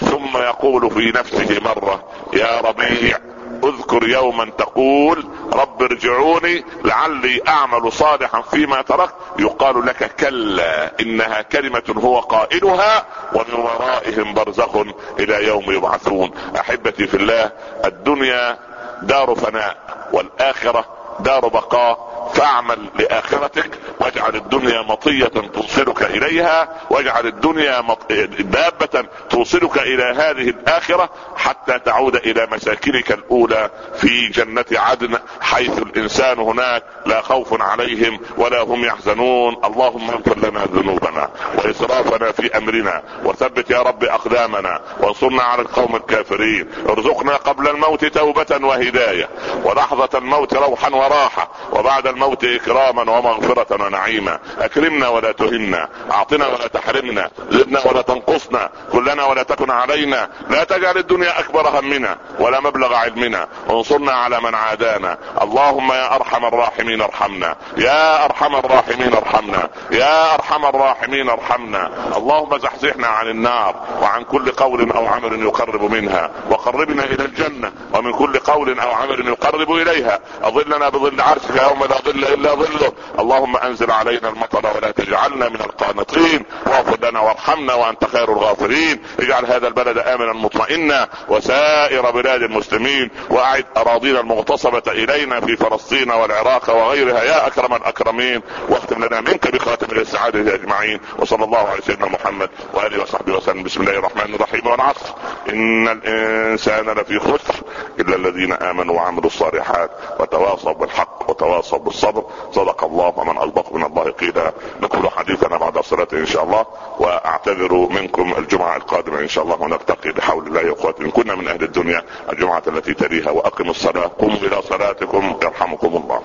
ثم 0.00 0.36
يقول 0.36 0.90
في 0.90 1.12
نفسه 1.18 1.60
مرة 1.64 2.04
يا 2.32 2.60
ربيع 2.60 3.18
اذكر 3.64 4.08
يوما 4.08 4.50
تقول 4.58 5.24
رب 5.52 5.82
ارجعوني 5.82 6.64
لعلي 6.84 7.40
اعمل 7.48 7.92
صالحا 7.92 8.40
فيما 8.40 8.82
تركت. 8.82 9.14
يقال 9.38 9.86
لك 9.86 10.16
كلا 10.16 11.00
إنها 11.00 11.42
كلمة 11.42 11.94
هو 11.96 12.20
قائلها 12.20 13.06
ومن 13.34 13.54
ورائهم 13.54 14.34
برزخ 14.34 14.76
إلى 15.18 15.46
يوم 15.46 15.70
يبعثون. 15.70 16.30
أحبتي 16.60 17.06
في 17.06 17.16
الله 17.16 17.52
الدنيا 17.84 18.58
دار 19.02 19.34
فناء 19.34 19.76
والآخرة 20.12 20.84
دار 21.20 21.48
بقاء. 21.48 22.09
فاعمل 22.40 22.78
لآخرتك 22.98 23.70
واجعل 24.00 24.36
الدنيا 24.36 24.82
مطية 24.82 25.24
توصلك 25.26 26.02
إليها 26.02 26.68
واجعل 26.90 27.26
الدنيا 27.26 27.80
مط... 27.80 28.12
دابة 28.38 29.08
توصلك 29.30 29.78
إلى 29.78 30.02
هذه 30.02 30.48
الآخرة 30.50 31.10
حتى 31.36 31.78
تعود 31.78 32.16
إلى 32.16 32.48
مساكنك 32.52 33.12
الأولى 33.12 33.70
في 33.96 34.28
جنة 34.28 34.64
عدن 34.72 35.18
حيث 35.40 35.78
الإنسان 35.78 36.38
هناك 36.38 36.82
لا 37.06 37.20
خوف 37.22 37.62
عليهم 37.62 38.20
ولا 38.36 38.60
هم 38.60 38.84
يحزنون. 38.84 39.56
اللهم 39.64 40.10
اغفر 40.10 40.38
لنا 40.38 40.64
ذنوبنا 40.64 41.30
وإسرافنا 41.58 42.32
في 42.32 42.56
أمرنا 42.58 43.02
وثبت 43.24 43.70
يا 43.70 43.82
رب 43.82 44.04
أقدامنا 44.04 44.80
وانصرنا 45.00 45.42
على 45.42 45.62
القوم 45.62 45.96
الكافرين. 45.96 46.68
ارزقنا 46.88 47.36
قبل 47.36 47.68
الموت 47.68 48.04
توبة 48.04 48.66
وهداية 48.66 49.28
ولحظة 49.64 50.18
الموت 50.18 50.54
روحا 50.54 50.90
وراحة 50.90 51.50
وبعد 51.72 52.06
الموت 52.06 52.29
إكراما 52.44 53.02
ومغفرة 53.02 53.84
ونعيما. 53.84 54.38
أكرمنا 54.58 55.08
ولا 55.08 55.32
تهنا. 55.32 55.88
أعطنا 56.10 56.46
ولا 56.46 56.66
تحرمنا. 56.66 57.30
زدنا 57.50 57.86
ولا 57.86 58.02
تنقصنا. 58.02 58.70
كلنا 58.92 59.24
ولا 59.24 59.42
تكن 59.42 59.70
علينا. 59.70 60.28
لا 60.50 60.64
تجعل 60.64 60.98
الدنيا 60.98 61.40
أكبر 61.40 61.68
همنا 61.78 62.16
ولا 62.38 62.60
مبلغ 62.60 62.94
علمنا. 62.94 63.48
وانصرنا 63.68 64.12
على 64.12 64.40
من 64.40 64.54
عادانا. 64.54 65.18
اللهم 65.42 65.92
يا 65.92 66.14
أرحم 66.14 66.44
الراحمين 66.44 67.00
ارحمنا. 67.00 67.56
يا 67.76 68.24
أرحم 68.24 68.56
الراحمين 68.56 69.14
ارحمنا. 69.14 69.68
يا 69.90 70.34
أرحم 70.34 70.66
الراحمين 70.66 71.28
ارحمنا. 71.28 71.90
اللهم 72.16 72.58
زحزحنا 72.58 73.06
عن 73.06 73.28
النار 73.28 73.74
وعن 74.02 74.24
كل 74.24 74.50
قول 74.50 74.92
أو 74.92 75.06
عمل 75.06 75.42
يقرب 75.42 75.82
منها. 75.92 76.30
وقربنا 76.50 77.04
إلى 77.04 77.24
الجنة. 77.24 77.72
ومن 77.94 78.12
كل 78.12 78.38
قول 78.38 78.80
أو 78.80 78.90
عمل 78.90 79.28
يقرب 79.28 79.72
إليها. 79.72 80.20
أظلنا 80.42 80.88
بظل 80.88 81.20
عرشك 81.20 81.62
يوم 81.62 81.84
لا 81.84 81.96
ظل 81.98 82.19
إلا 82.24 82.54
ظله. 82.54 82.92
اللهم 83.18 83.56
أنزل 83.56 83.90
علينا 83.90 84.28
المطر 84.28 84.76
ولا 84.76 84.90
تجعلنا 84.90 85.48
من 85.48 85.60
القانطين. 85.60 86.44
واغفر 86.66 87.08
لنا 87.08 87.20
وارحمنا 87.20 87.74
وأنت 87.74 88.04
خير 88.04 88.32
الغافرين. 88.32 89.02
اجعل 89.20 89.46
هذا 89.46 89.68
البلد 89.68 89.98
آمنا 89.98 90.32
مطمئنا 90.32 91.08
وسائر 91.28 92.10
بلاد 92.10 92.42
المسلمين. 92.42 93.10
وأعد 93.30 93.64
اراضينا 93.76 94.20
المغتصبة 94.20 94.82
إلينا 94.88 95.40
في 95.40 95.56
فلسطين 95.56 96.10
والعراق 96.10 96.70
وغيرها 96.70 97.22
يا 97.22 97.46
أكرم 97.46 97.74
الأكرمين. 97.74 98.42
واختم 98.68 99.04
لنا 99.04 99.20
منك 99.20 99.50
بخاتم 99.50 99.96
السعادة 99.96 100.54
أجمعين. 100.54 101.00
وصلى 101.18 101.44
الله 101.44 101.58
على 101.58 101.80
سيدنا 101.86 102.06
محمد 102.06 102.50
وآله 102.74 103.02
وصحبه 103.02 103.36
وسلم. 103.36 103.62
بسم 103.62 103.80
الله 103.80 103.98
الرحمن 103.98 104.34
الرحيم 104.34 104.66
والعصر. 104.66 105.14
إن 105.48 105.88
الإنسان 105.88 106.90
لفي 106.90 107.18
خسر 107.18 107.54
إلا 108.00 108.16
الذين 108.16 108.52
آمنوا 108.52 108.94
وعملوا 108.94 109.26
الصالحات 109.26 109.90
وتواصوا 110.20 110.72
بالحق 110.72 111.30
وتواصوا 111.30 111.78
بالصبر. 111.78 112.09
صدق 112.52 112.84
الله 112.84 113.12
ومن 113.16 113.36
اصدق 113.36 113.72
من 113.72 113.84
الله 113.84 114.10
قيلا. 114.10 114.52
نكمل 114.80 115.10
حديثنا 115.10 115.56
بعد 115.56 115.78
الصلاة 115.78 116.08
إن 116.12 116.26
شاء 116.26 116.44
الله 116.44 116.66
وأعتذر 116.98 117.72
منكم 117.74 118.34
الجمعة 118.38 118.76
القادمة 118.76 119.18
إن 119.18 119.28
شاء 119.28 119.44
الله 119.44 119.62
ونلتقي 119.62 120.12
بحول 120.12 120.46
الله 120.46 120.70
واخواتي 120.70 121.02
إن 121.02 121.10
كنا 121.10 121.34
من 121.34 121.48
أهل 121.48 121.62
الدنيا 121.62 122.04
الجمعة 122.32 122.62
التي 122.66 122.94
تليها 122.94 123.30
واقم 123.30 123.70
الصلاة 123.70 124.10
قوموا 124.18 124.36
إلى 124.36 124.62
صلاتكم 124.62 125.38
يرحمكم 125.42 125.96
الله. 125.96 126.22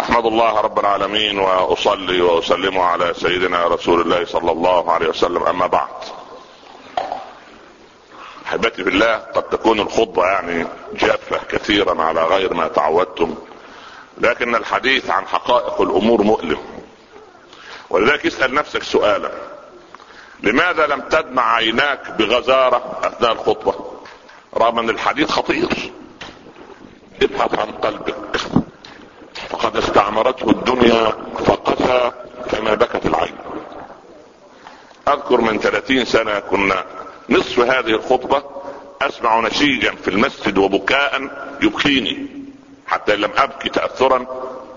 أحمد 0.00 0.26
الله 0.26 0.60
رب 0.60 0.78
العالمين 0.78 1.38
وأصلي 1.38 2.20
وأسلم 2.20 2.78
على 2.78 3.14
سيدنا 3.14 3.66
رسول 3.66 4.00
الله 4.00 4.24
صلى 4.24 4.52
الله 4.52 4.92
عليه 4.92 5.08
وسلم. 5.08 5.42
أما 5.42 5.66
بعد 5.66 5.88
احبتي 8.46 8.84
في 8.84 8.90
الله 8.90 9.16
قد 9.16 9.42
تكون 9.42 9.80
الخطبة 9.80 10.26
يعني 10.26 10.66
جافة 10.94 11.40
كثيرا 11.48 12.02
على 12.02 12.22
غير 12.22 12.54
ما 12.54 12.68
تعودتم. 12.68 13.34
لكن 14.18 14.54
الحديث 14.54 15.10
عن 15.10 15.26
حقائق 15.26 15.80
الأمور 15.80 16.22
مؤلم. 16.22 16.58
ولذلك 17.90 18.26
اسأل 18.26 18.54
نفسك 18.54 18.82
سؤالا. 18.82 19.30
لماذا 20.42 20.86
لم 20.86 21.00
تدمع 21.00 21.54
عيناك 21.54 22.10
بغزارة 22.10 23.00
أثناء 23.02 23.32
الخطبة؟ 23.32 23.74
رغم 24.56 24.78
أن 24.78 24.90
الحديث 24.90 25.30
خطير. 25.30 25.68
ابحث 27.22 27.58
عن 27.58 27.70
قلبك. 27.70 28.36
فقد 29.50 29.76
استعمرته 29.76 30.50
الدنيا 30.50 31.12
فقسى 31.46 32.12
كما 32.50 32.74
بكت 32.74 33.06
العين. 33.06 33.36
أذكر 35.08 35.40
من 35.40 35.58
ثلاثين 35.58 36.04
سنة 36.04 36.38
كنا 36.38 36.84
نصف 37.30 37.60
هذه 37.60 37.90
الخطبة 37.90 38.42
أسمع 39.02 39.40
نشيجا 39.40 39.94
في 39.94 40.08
المسجد 40.08 40.58
وبكاء 40.58 41.22
يبكيني 41.62 42.26
حتى 42.86 43.16
لم 43.16 43.30
أبكي 43.36 43.68
تأثرا 43.68 44.26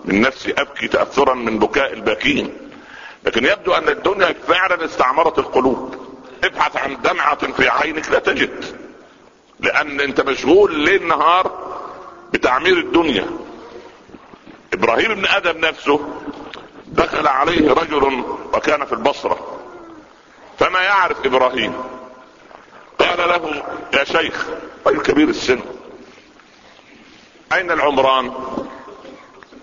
من 0.06 0.22
نفسي 0.22 0.54
أبكي 0.58 0.88
تأثرا 0.88 1.34
من 1.34 1.60
بكاء 1.60 1.94
الباكين. 1.94 2.58
لكن 3.26 3.46
يبدو 3.46 3.74
أن 3.74 3.90
الدنيا 3.90 4.36
فعلا 4.48 4.86
استعمرت 4.86 5.40
القلوب. 5.40 5.96
ابحث 6.44 6.78
عن 6.78 7.02
دمعة 7.02 7.52
في 7.52 7.70
عينك 7.70 8.10
لا 8.10 8.20
تجد 8.20 8.66
لأن 9.60 10.02
أنت 10.02 10.22
مشغول 10.22 10.80
ليل 10.80 11.08
نهار 11.08 11.52
بتعمير 12.34 12.78
الدنيا. 12.78 13.26
إبراهيم 14.74 15.14
بن 15.16 15.26
آدم 15.26 15.58
نفسه 15.58 16.00
دخل 16.88 17.28
عليه 17.28 17.72
رجل 17.74 18.24
وكان 18.54 18.86
في 18.86 18.94
البصرة. 18.94 19.60
فما 20.60 20.80
يعرف 20.80 21.26
إبراهيم؟ 21.26 21.74
قال 23.20 23.30
له 23.30 23.64
يا 23.94 24.04
شيخ 24.04 24.48
رجل 24.88 25.02
كبير 25.02 25.28
السن؟ 25.30 25.60
أين 27.54 27.72
العمران؟ 27.72 28.32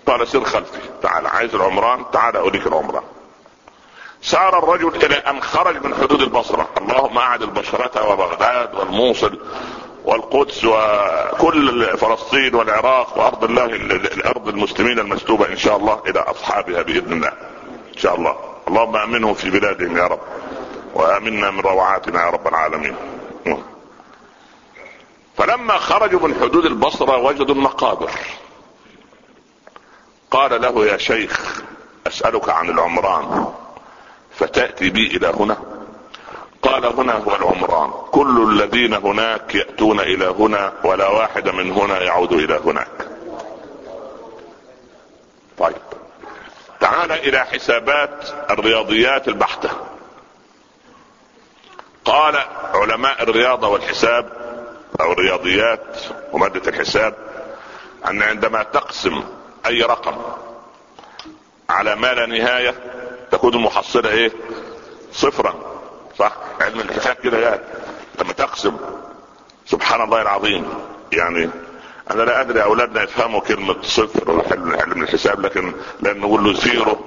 قال 0.07 0.27
سر 0.27 0.43
خلفي. 0.43 0.79
تعال 1.01 1.27
عايز 1.27 1.55
العمران؟ 1.55 2.05
تعال 2.11 2.37
اوريك 2.37 2.67
العمران. 2.67 3.03
سار 4.21 4.59
الرجل 4.59 5.05
إلى 5.05 5.15
أن 5.15 5.41
خرج 5.41 5.85
من 5.85 5.95
حدود 5.95 6.21
البصرة. 6.21 6.69
اللهم 6.77 7.17
أعد 7.17 7.41
البشرة 7.41 8.09
وبغداد 8.09 8.75
والموصل 8.75 9.39
والقدس 10.05 10.65
وكل 10.65 11.97
فلسطين 11.97 12.55
والعراق 12.55 13.17
وأرض 13.17 13.43
الله 13.43 13.65
الأرض 13.65 14.47
المسلمين 14.47 14.99
المسلوبة 14.99 15.45
إن 15.45 15.57
شاء 15.57 15.77
الله 15.77 16.01
إلى 16.07 16.19
أصحابها 16.19 16.81
بإذن 16.81 17.13
الله. 17.13 17.31
إن 17.93 17.97
شاء 17.97 18.15
الله. 18.15 18.35
اللهم 18.67 18.95
آمنهم 18.95 19.33
في 19.33 19.49
بلادهم 19.49 19.97
يا 19.97 20.07
رب 20.07 20.19
وآمنا 20.93 21.51
من 21.51 21.59
روعاتنا 21.59 22.25
يا 22.25 22.29
رب 22.29 22.47
العالمين. 22.47 22.95
فلما 25.37 25.77
خرجوا 25.77 26.27
من 26.27 26.35
حدود 26.41 26.65
البصرة 26.65 27.17
وجدوا 27.17 27.55
المقابر. 27.55 28.11
قال 30.31 30.61
له 30.61 30.85
يا 30.85 30.97
شيخ 30.97 31.61
أسألك 32.07 32.49
عن 32.49 32.69
العمران. 32.69 33.53
فتأتي 34.31 34.89
بي 34.89 35.07
إلى 35.07 35.27
هنا. 35.27 35.57
قال 36.61 36.85
هنا 36.85 37.13
هو 37.13 37.35
العمران. 37.35 37.91
كل 38.11 38.47
الذين 38.51 38.93
هناك 38.93 39.55
يأتون 39.55 39.99
إلى 39.99 40.25
هنا 40.25 40.73
ولا 40.83 41.07
واحد 41.07 41.49
من 41.49 41.71
هنا 41.71 42.01
يعود 42.01 42.33
إلى 42.33 42.59
هناك. 42.65 43.07
طيب. 45.57 45.81
تعال 46.79 47.11
إلى 47.11 47.45
حسابات 47.45 48.29
الرياضيات 48.49 49.27
البحتة 49.27 49.69
قال 52.05 52.35
علماء 52.97 53.23
الرياضة 53.23 53.67
والحساب 53.67 54.29
أو 55.01 55.11
الرياضيات 55.11 55.97
ومادة 56.33 56.69
الحساب 56.69 57.13
أن 58.07 58.21
عندما 58.21 58.63
تقسم 58.63 59.23
أي 59.65 59.81
رقم 59.81 60.15
على 61.69 61.95
ما 61.95 62.13
لا 62.13 62.25
نهاية 62.25 62.75
تكون 63.31 63.53
المحصلة 63.53 64.09
إيه؟ 64.09 64.31
صفرا 65.13 65.55
صح؟ 66.19 66.33
علم 66.61 66.79
الحساب 66.79 67.15
كده 67.15 67.37
يعني. 67.39 67.61
لما 68.19 68.33
تقسم 68.33 68.77
سبحان 69.65 70.01
الله 70.01 70.21
العظيم 70.21 70.69
يعني 71.13 71.49
أنا 72.11 72.23
لا 72.23 72.41
أدري 72.41 72.63
أولادنا 72.63 73.03
يفهموا 73.03 73.41
كلمة 73.41 73.81
صفر 73.81 74.45
علم 74.81 75.03
الحساب 75.03 75.39
لكن 75.39 75.73
لأن 76.01 76.19
نقول 76.19 76.43
له 76.43 76.53
zero 76.53 76.97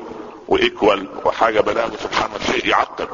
و 0.48 0.58
equal 0.58 1.08
وحاجة 1.24 1.60
بلاغه 1.60 1.96
سبحان 1.96 2.30
الله 2.34 2.52
شيء 2.52 2.68
يعقد 2.68 3.08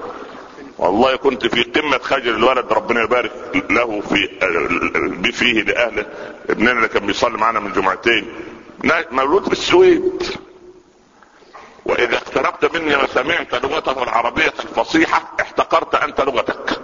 والله 0.78 1.16
كنت 1.16 1.46
في 1.46 1.62
قمة 1.62 1.98
خجل 1.98 2.34
الولد 2.34 2.72
ربنا 2.72 3.02
يبارك 3.02 3.32
له 3.70 4.00
في 4.00 4.28
فيه 5.32 5.62
لأهله. 5.62 6.06
ابننا 6.50 6.72
اللي 6.72 6.88
كان 6.88 7.06
بيصلي 7.06 7.38
معانا 7.38 7.60
من 7.60 7.72
جمعتين. 7.72 8.26
مولود 9.12 9.44
في 9.44 9.52
السويد. 9.52 10.22
وإذا 11.84 12.16
اقتربت 12.16 12.76
مني 12.76 12.96
وسمعت 12.96 13.54
لغته 13.54 14.02
العربية 14.02 14.52
الفصيحة 14.64 15.32
احتقرت 15.40 15.94
أنت 15.94 16.20
لغتك. 16.20 16.80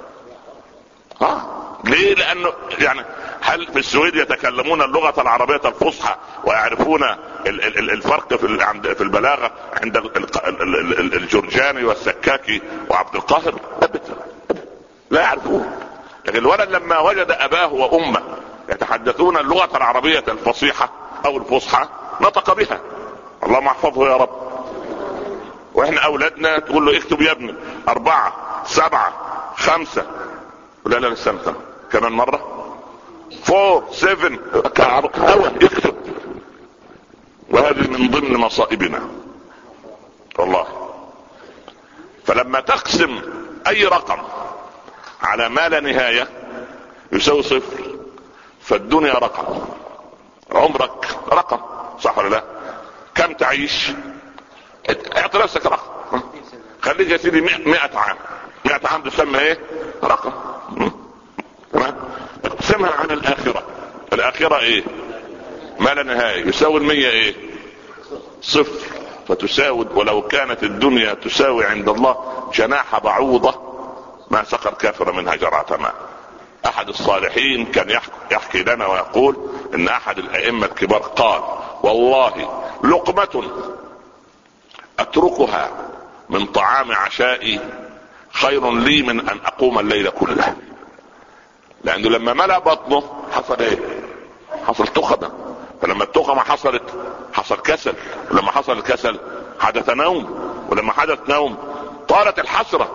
ها؟ 1.22 1.46
ليه؟ 1.84 2.14
لأنه 2.14 2.52
يعني 2.78 3.04
هل 3.40 3.66
في 3.66 3.78
السويد 3.78 4.14
يتكلمون 4.14 4.82
اللغة 4.82 5.20
العربية 5.22 5.60
الفصحى 5.64 6.16
ويعرفون 6.44 7.02
الفرق 7.46 8.34
في 8.34 8.94
في 8.94 9.00
البلاغة 9.00 9.50
عند 9.82 9.96
الجرجاني 11.14 11.84
والسكاكي 11.84 12.62
وعبد 12.90 13.14
القاهر؟ 13.14 13.54
أبدا. 13.82 14.16
لا 15.10 15.20
يعرفون. 15.20 15.76
لكن 16.26 16.38
الولد 16.38 16.70
لما 16.70 16.98
وجد 16.98 17.30
أباه 17.30 17.72
وأمه 17.72 18.22
يتحدثون 18.68 19.36
اللغة 19.36 19.76
العربية 19.76 20.24
الفصيحة 20.28 20.90
أو 21.26 21.36
الفصحى 21.36 21.88
نطق 22.20 22.54
بها. 22.54 22.80
اللهم 23.42 23.66
احفظه 23.66 24.10
يا 24.10 24.16
رب. 24.16 24.52
وإحنا 25.74 26.00
أولادنا 26.00 26.58
تقول 26.58 26.86
له 26.86 26.98
اكتب 26.98 27.22
يا 27.22 27.32
ابني. 27.32 27.54
أربعة 27.88 28.32
سبعة 28.64 29.12
خمسة. 29.56 30.06
لا 30.86 30.96
لا 30.96 31.12
استنى 31.12 31.54
كمان 31.92 32.12
مرة. 32.12 32.68
فور 33.44 33.84
سيفن 33.92 34.38
اول 35.16 35.50
اكتب 35.62 35.94
وهذه 37.50 37.88
من 37.88 38.10
ضمن 38.10 38.36
مصائبنا. 38.36 39.00
والله. 40.38 40.66
فلما 42.26 42.60
تقسم 42.60 43.20
أي 43.66 43.84
رقم 43.84 44.22
على 45.22 45.48
ما 45.48 45.68
لا 45.68 45.80
نهاية 45.80 46.28
يساوي 47.12 47.42
صفر 47.42 47.96
فالدنيا 48.60 49.14
رقم. 49.14 49.64
عمرك 50.52 51.18
رقم 51.28 51.60
صح 52.00 52.18
ولا 52.18 52.28
لا؟ 52.28 52.44
كم 53.14 53.32
تعيش؟ 53.32 53.90
اعطي 55.16 55.38
نفسك 55.38 55.66
رقم. 55.66 56.20
خليك 56.82 57.08
يا 57.08 57.16
سيدي 57.16 57.40
100 57.40 57.80
عام. 57.94 58.16
100 58.64 58.80
عام 58.84 59.02
تسمى 59.02 59.38
إيه؟ 59.38 59.58
رقم. 60.04 60.32
اقسمها 62.44 62.90
عن 62.90 63.10
الآخرة. 63.10 63.62
الآخرة 64.12 64.58
إيه؟ 64.58 64.84
ما 65.80 65.90
لا 65.90 66.02
نهاية. 66.02 66.46
يساوي 66.48 66.80
المية 66.80 67.08
إيه؟ 67.08 67.34
صفر. 68.42 68.86
فتساوي 69.28 69.86
ولو 69.94 70.22
كانت 70.22 70.62
الدنيا 70.62 71.14
تساوي 71.14 71.64
عند 71.64 71.88
الله 71.88 72.16
جناح 72.54 72.98
بعوضة 72.98 73.54
ما 74.30 74.44
سقر 74.44 74.74
كافر 74.74 75.12
منها 75.12 75.34
جرعة 75.34 75.66
ماء. 75.80 75.94
أحد 76.66 76.88
الصالحين 76.88 77.66
كان 77.66 77.98
يحكي 78.30 78.62
لنا 78.62 78.86
ويقول 78.86 79.36
إن 79.74 79.88
أحد 79.88 80.18
الأئمة 80.18 80.66
الكبار 80.66 81.00
قال 81.00 81.42
والله 81.82 82.62
لقمة 82.84 83.50
أتركها 84.98 85.70
من 86.30 86.46
طعام 86.46 86.92
عشائي 86.92 87.60
خير 88.32 88.72
لي 88.72 89.02
من 89.02 89.28
أن 89.28 89.38
أقوم 89.46 89.78
الليل 89.78 90.10
كله. 90.10 90.56
لأنه 91.84 92.08
لما 92.08 92.32
ملأ 92.32 92.58
بطنه 92.58 93.02
حصل 93.32 93.58
إيه؟ 93.60 93.78
حصل 94.66 94.86
تخمة. 94.86 95.30
فلما 95.82 96.04
التخمة 96.04 96.40
حصلت 96.40 96.82
حصل 97.32 97.56
كسل. 97.56 97.94
ولما 98.30 98.50
حصل 98.50 98.72
الكسل 98.72 99.18
حدث 99.60 99.90
نوم. 99.90 100.52
ولما 100.68 100.92
حدث 100.92 101.18
نوم 101.28 101.58
طالت 102.08 102.38
الحسرة. 102.38 102.88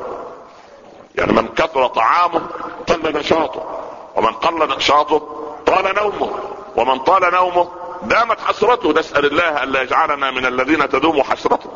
يعني 1.16 1.34
من 1.34 1.48
كثر 1.48 1.88
طعامه 1.88 2.42
قل 2.88 3.18
نشاطه. 3.20 3.84
ومن 4.16 4.32
قل 4.32 4.78
نشاطه 4.78 5.46
طال 5.66 5.96
نومه. 5.96 6.40
ومن 6.76 7.00
طال 7.00 7.34
نومه 7.34 7.72
دامت 8.04 8.40
حسرته. 8.40 8.94
نسأل 8.94 9.26
الله 9.26 9.64
الا 9.64 9.82
يجعلنا 9.82 10.32
من 10.32 10.46
الذين 10.46 10.90
تدوم 10.90 11.24
حسرته. 11.24 11.70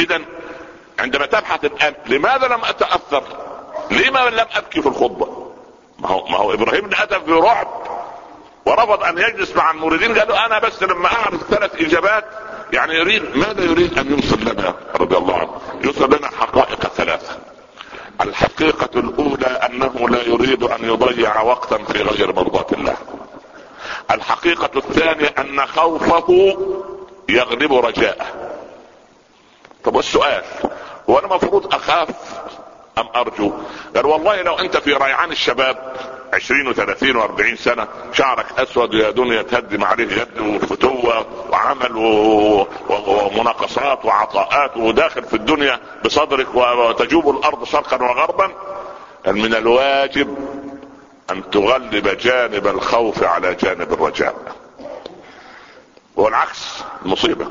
اذا 0.00 0.20
عندما 0.98 1.26
تبحث 1.26 1.64
الآن 1.64 1.94
لماذا 2.06 2.46
لم 2.48 2.64
أتأثر؟ 2.64 3.22
لما 3.90 4.18
لم 4.18 4.46
أبكي 4.54 4.82
في 4.82 4.88
الخطبة؟ 4.88 5.52
ما 5.98 6.08
هو 6.08 6.26
ما 6.26 6.36
هو 6.36 6.52
إبراهيم 6.52 6.90
اتى 6.92 7.18
برعب 7.18 7.68
ورفض 8.66 9.02
أن 9.02 9.18
يجلس 9.18 9.56
مع 9.56 9.70
المريدين 9.70 10.18
قالوا 10.18 10.46
أنا 10.46 10.58
بس 10.58 10.82
لما 10.82 11.06
أعرف 11.06 11.42
ثلاث 11.50 11.82
إجابات 11.82 12.24
يعني 12.72 12.94
يريد 12.94 13.36
ماذا 13.36 13.64
يريد 13.64 13.98
أن 13.98 14.10
يوصل 14.10 14.40
لنا؟ 14.40 14.74
رضي 14.94 15.16
الله 15.16 15.38
عنه. 15.38 15.60
يوصل 15.84 16.16
لنا 16.16 16.28
حقائق 16.28 16.80
ثلاثة. 16.80 17.38
الحقيقة 18.20 19.00
الأولى 19.00 19.46
أنه 19.46 20.08
لا 20.08 20.22
يريد 20.22 20.62
أن 20.62 20.84
يضيع 20.84 21.40
وقتا 21.40 21.78
في 21.78 22.02
غير 22.02 22.32
مرضاة 22.32 22.66
الله. 22.72 22.96
الحقيقة 24.10 24.70
الثانية 24.76 25.34
أن 25.38 25.66
خوفه 25.66 26.56
يغلب 27.28 27.72
رجاءه. 27.74 28.26
طب 29.84 29.94
والسؤال؟ 29.96 30.42
هو 31.10 31.18
أنا 31.18 31.26
المفروض 31.26 31.74
اخاف 31.74 32.08
ام 32.98 33.06
ارجو؟ 33.16 33.52
قال 33.96 34.06
والله 34.06 34.42
لو 34.42 34.54
انت 34.54 34.76
في 34.76 34.92
ريعان 34.92 35.32
الشباب 35.32 35.92
عشرين 36.32 36.68
وثلاثين 36.68 37.16
واربعين 37.16 37.56
سنة 37.56 37.88
شعرك 38.12 38.46
أسود 38.58 38.94
يا 38.94 39.10
دنيا 39.10 39.42
تهدم 39.42 39.84
عليه 39.84 40.04
يد 40.04 40.40
وفتوة 40.40 41.26
وعمل 41.50 41.96
ومناقصات 42.88 44.04
وعطاءات 44.04 44.76
وداخل 44.76 45.22
في 45.22 45.34
الدنيا 45.34 45.80
بصدرك 46.04 46.54
وتجوب 46.54 47.30
الأرض 47.36 47.64
شرقا 47.64 48.02
وغربا؟ 48.02 48.50
من 49.26 49.54
الواجب 49.54 50.36
أن 51.30 51.50
تغلب 51.50 52.08
جانب 52.08 52.66
الخوف 52.66 53.22
على 53.22 53.54
جانب 53.54 53.92
الرجاء. 53.92 54.34
والعكس 56.16 56.84
مصيبة. 57.02 57.46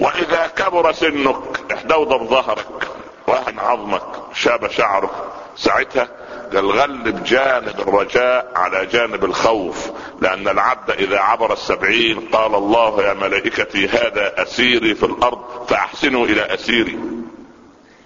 وإذا 0.00 0.46
كبر 0.56 0.92
سنك 0.92 1.36
احدوضب 1.72 2.26
ظهرك 2.26 2.88
وهن 3.26 3.58
عظمك 3.58 4.02
شاب 4.34 4.70
شعرك. 4.70 5.10
ساعتها 5.56 6.08
قال 6.54 6.70
غلب 6.70 7.24
جانب 7.24 7.80
الرجاء 7.80 8.52
على 8.56 8.86
جانب 8.86 9.24
الخوف 9.24 9.90
لأن 10.20 10.48
العبد 10.48 10.90
إذا 10.90 11.18
عبر 11.18 11.52
السبعين 11.52 12.20
قال 12.32 12.54
الله 12.54 13.02
يا 13.02 13.14
ملائكتي 13.14 13.88
هذا 13.88 14.42
أسيري 14.42 14.94
في 14.94 15.06
الأرض 15.06 15.66
فأحسنوا 15.68 16.26
إلى 16.26 16.54
أسيري. 16.54 16.98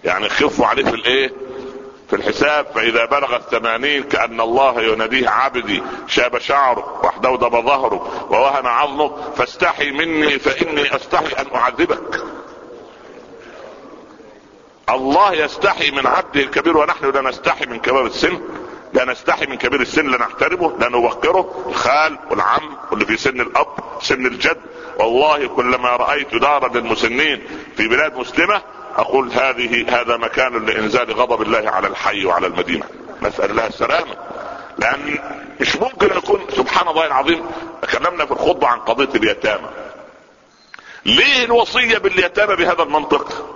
يعني 0.04 0.28
خفوا 0.28 0.66
عليه 0.66 0.84
في 0.84 0.94
الإيه؟ 0.94 1.32
في 2.08 2.16
الحساب 2.16 2.66
فإذا 2.74 3.04
بلغ 3.04 3.36
الثمانين 3.36 4.02
كأن 4.02 4.40
الله 4.40 4.82
يناديه 4.82 5.28
عبدي 5.28 5.82
شاب 6.06 6.38
شعرك 6.38 7.04
واحدودب 7.04 7.50
ظهرك 7.50 8.30
ووهن 8.30 8.66
عظمك 8.66 9.12
فاستحي 9.36 9.90
مني 9.90 10.38
فإني 10.38 10.96
أستحي 10.96 11.42
أن 11.42 11.54
أعذبك. 11.54 12.24
الله 14.90 15.32
يستحي 15.32 15.90
من 15.90 16.06
عبده 16.06 16.40
الكبير 16.40 16.76
ونحن 16.76 17.10
لا 17.10 17.20
نستحي 17.20 17.66
من 17.66 17.78
كبار 17.78 18.06
السن. 18.06 18.40
لا 18.92 19.04
نستحي 19.04 19.46
من 19.46 19.56
كبير 19.56 19.80
السن 19.80 20.10
لا 20.10 20.18
نحترمه 20.18 20.78
لا 20.78 20.88
نوقره. 20.88 21.64
الخال 21.68 22.18
والعم 22.30 22.76
واللي 22.90 23.06
في 23.06 23.16
سن 23.16 23.40
الأب 23.40 23.66
سن 24.00 24.26
الجد. 24.26 24.60
والله 24.98 25.46
كلما 25.46 25.88
رأيت 25.88 26.34
دارا 26.34 26.68
للمسنين 26.68 27.42
في 27.76 27.88
بلاد 27.88 28.16
مسلمة 28.16 28.62
أقول 28.96 29.32
هذه 29.32 30.00
هذا 30.00 30.16
مكان 30.16 30.66
لإنزال 30.66 31.12
غضب 31.12 31.42
الله 31.42 31.70
على 31.70 31.88
الحي 31.88 32.24
وعلى 32.26 32.46
المدينة. 32.46 32.84
نسال 33.22 33.50
الله 33.50 33.66
السلامه 33.66 34.16
لأن 34.78 35.18
مش 35.60 35.76
ممكن 35.76 36.06
يكون 36.06 36.40
سبحان 36.56 36.88
الله 36.88 37.06
العظيم 37.06 37.46
تكلمنا 37.82 38.26
في 38.26 38.32
الخطبة 38.32 38.66
عن 38.66 38.78
قضية 38.78 39.08
اليتامى. 39.14 39.68
ليه 41.06 41.44
الوصية 41.44 41.98
باليتامى 41.98 42.56
بهذا 42.56 42.82
المنطق؟ 42.82 43.50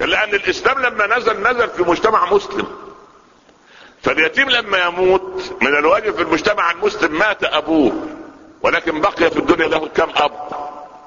لأن 0.00 0.34
الإسلام 0.34 0.78
لما 0.78 1.16
نزل 1.16 1.42
نزل 1.42 1.68
في 1.68 1.82
مجتمع 1.82 2.32
مسلم. 2.32 2.66
فاليتيم 4.02 4.50
لما 4.50 4.78
يموت 4.78 5.52
من 5.62 5.68
الواجب 5.68 6.14
في 6.16 6.22
المجتمع 6.22 6.70
المسلم 6.70 7.18
مات 7.18 7.44
أبوه 7.44 7.92
ولكن 8.62 9.00
بقي 9.00 9.30
في 9.30 9.38
الدنيا 9.38 9.68
له 9.68 9.88
كم 9.88 10.08
أب؟ 10.16 10.32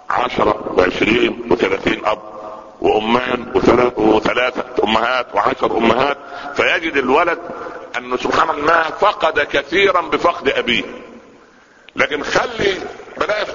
عشرة 0.10 0.74
وعشرين 0.78 1.48
وثلاثين 1.52 2.06
أب. 2.06 2.20
وأمان 2.82 3.52
وثلاثة 3.98 4.84
أمهات 4.84 5.28
وعشر 5.36 5.78
أمهات 5.78 6.18
فيجد 6.56 6.98
الولد 6.98 7.40
انه 7.98 8.18
سبحان 8.18 8.50
الله 8.50 8.84
فقد 8.84 9.40
كثيرا 9.40 10.02
بفقد 10.02 10.50
أبيه. 10.50 10.84
لكن 11.96 12.24
خلي 12.24 12.76
بلاش 13.18 13.48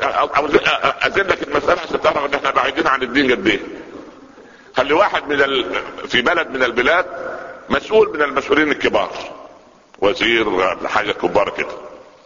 ازل 1.03 1.29
لك 1.29 1.43
المسألة 1.43 1.81
عشان 1.81 2.01
تعرف 2.01 2.25
إن 2.25 2.35
إحنا 2.35 2.51
بعيدين 2.51 2.87
عن 2.87 3.03
الدين 3.03 3.31
قد 3.31 3.47
إيه. 3.47 3.61
خلي 4.77 4.93
واحد 4.93 5.29
من 5.29 5.43
ال... 5.43 5.75
في 6.09 6.23
بلد 6.23 6.51
من 6.51 6.63
البلاد 6.63 7.07
مسؤول 7.69 8.13
من 8.15 8.23
المسؤولين 8.23 8.73
الكبار. 8.73 9.11
وزير 9.99 10.77
حاجة 10.89 11.13
كبار 11.13 11.51
كده 11.51 11.69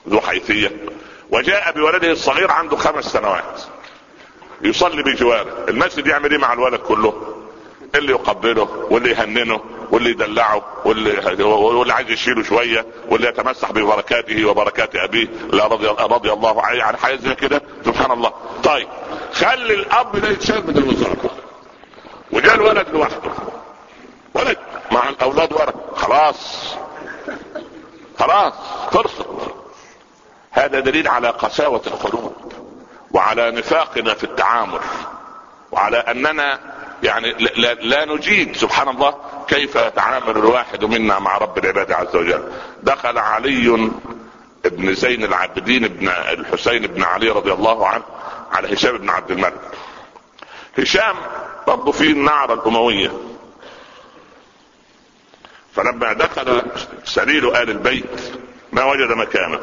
ذو 0.08 0.20
حيثية. 0.20 0.70
وجاء 1.30 1.72
بولده 1.72 2.10
الصغير 2.12 2.50
عنده 2.50 2.76
خمس 2.76 3.04
سنوات. 3.04 3.60
يصلي 4.62 5.02
بجواره 5.02 5.64
المسجد 5.68 6.06
يعمل 6.06 6.30
إيه 6.30 6.38
مع 6.38 6.52
الولد 6.52 6.80
كله؟ 6.80 7.34
اللي 7.94 8.12
يقبله 8.12 8.86
واللي 8.90 9.10
يهننه 9.10 9.60
واللي 9.90 10.10
يدلعه 10.10 10.62
واللي 10.84 11.44
واللي 11.44 11.92
عايز 11.92 12.10
يشيله 12.10 12.42
شوية 12.42 12.86
واللي 13.08 13.28
يتمسح 13.28 13.72
ببركاته 13.72 14.44
وبركات 14.44 14.96
أبيه. 14.96 15.28
لا 15.52 15.66
رضي 15.66 15.86
رضي 15.86 16.32
الله 16.32 16.62
عنه. 16.62 16.78
يعني 16.78 16.96
حاجة 16.96 17.16
زي 17.16 17.34
كده؟ 17.34 17.62
سبحان 17.84 18.10
الله. 18.10 18.32
طيب 18.64 18.88
خلي 19.32 19.74
الأب 19.74 20.16
ده 20.16 20.28
يتشال 20.28 20.66
من 20.66 20.76
الوزارة. 20.78 21.30
وجاء 22.32 22.54
الولد 22.54 22.86
لوحده. 22.92 23.30
ولد 24.34 24.58
مع 24.92 25.08
الأولاد 25.08 25.52
ورا. 25.52 25.72
خلاص. 25.94 26.74
خلاص. 28.18 28.54
خلصت 28.92 29.26
هذا 30.50 30.80
دليل 30.80 31.08
على 31.08 31.28
قساوة 31.28 31.82
القلوب. 31.86 32.27
وعلى 33.10 33.50
نفاقنا 33.50 34.14
في 34.14 34.24
التعامل. 34.24 34.80
وعلى 35.72 35.96
أننا 35.96 36.60
يعني 37.02 37.32
لا, 37.32 37.74
لا 37.74 38.04
نجيد 38.04 38.56
سبحان 38.56 38.88
الله 38.88 39.14
كيف 39.48 39.76
يتعامل 39.76 40.30
الواحد 40.30 40.84
منا 40.84 41.18
مع 41.18 41.38
رب 41.38 41.58
العباد 41.58 41.92
عز 41.92 42.16
وجل. 42.16 42.52
دخل 42.82 43.18
علي 43.18 43.90
ابن 44.64 44.94
زين 44.94 45.24
العابدين 45.24 45.88
بن 45.88 46.08
الحسين 46.08 46.86
بن 46.86 47.02
علي 47.02 47.28
رضي 47.28 47.52
الله 47.52 47.88
عنه 47.88 48.04
على 48.52 48.74
هشام 48.74 48.98
بن 48.98 49.10
عبد 49.10 49.30
الملك. 49.30 49.60
هشام 50.78 51.16
برضه 51.66 51.92
في 51.92 52.10
النعرة 52.10 52.54
الأموية. 52.54 53.12
فلما 55.74 56.12
دخل 56.12 56.62
سليل 57.04 57.56
آل 57.56 57.70
البيت 57.70 58.32
ما 58.72 58.84
وجد 58.84 59.12
مكانا 59.12 59.60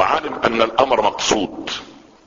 وعلم 0.00 0.34
أن 0.44 0.62
الأمر 0.62 1.02
مقصود. 1.02 1.70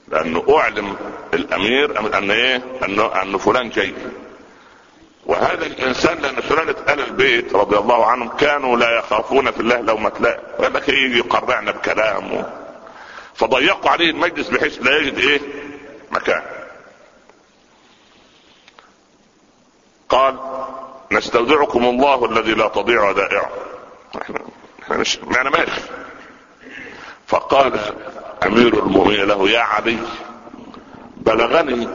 لأنه 0.08 0.46
أعلم 0.58 0.96
الأمير 1.34 2.00
ان 2.18 2.32
إيه؟ 2.32 2.62
انه 2.86 3.22
أن 3.22 3.38
فلان 3.38 3.70
جاي 3.70 3.94
وهذا 5.26 5.66
الإنسان 5.66 6.18
لأن 6.18 6.42
سلالة 6.50 6.94
ال 6.94 7.00
البيت 7.00 7.56
رضي 7.56 7.78
الله 7.78 8.06
عنهم 8.06 8.30
كانوا 8.30 8.78
لا 8.78 8.98
يخافون 8.98 9.52
في 9.52 9.60
الله 9.60 9.82
لومة 9.82 10.12
لائم 10.20 10.74
لك 10.74 10.90
يجي 10.90 11.18
يقرعنا 11.18 11.72
بكلام. 11.72 12.46
فضيقوا 13.36 13.92
عليه 13.92 14.10
المجلس 14.10 14.50
بحيث 14.50 14.82
لا 14.82 14.98
يجد 14.98 15.18
إيه؟ 15.18 15.42
مكان. 16.12 16.44
قال 20.10 20.40
نستودعكم 21.12 21.84
الله 21.86 22.26
الذي 22.26 22.54
لا 22.54 22.68
تضيع 22.68 23.10
ودائعه 23.10 23.50
إحنا 24.22 24.40
مش 24.98 25.20
يعني 25.36 25.50
ماشي. 25.50 25.82
فقال 27.34 27.80
أمير 28.46 28.80
المؤمنين 28.84 29.24
له 29.24 29.50
يا 29.50 29.60
علي 29.60 29.98
بلغني 31.18 31.88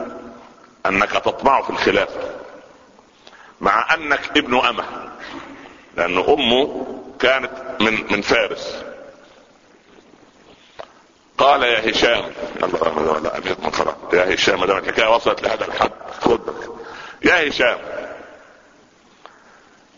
أنك 0.85 1.11
تطمع 1.11 1.61
في 1.61 1.69
الخلافه 1.69 2.19
مع 3.61 3.93
أنك 3.93 4.37
ابن 4.37 4.59
أمة 4.59 4.83
لأن 5.97 6.17
أمه 6.17 6.87
كانت 7.19 7.51
من 7.79 8.11
من 8.11 8.21
فارس. 8.21 8.83
قال 11.37 11.63
يا 11.63 11.91
هشام 11.91 12.23
لا 12.61 13.39
من 13.63 13.71
خلاص 13.71 13.95
يا 14.13 14.35
هشام 14.35 14.59
ما 14.59 14.77
الحكاية 14.77 15.15
وصلت 15.15 15.43
لهذا 15.43 15.65
الحد 15.67 15.91
خد 16.21 16.39
يا 17.25 17.49
هشام 17.49 17.77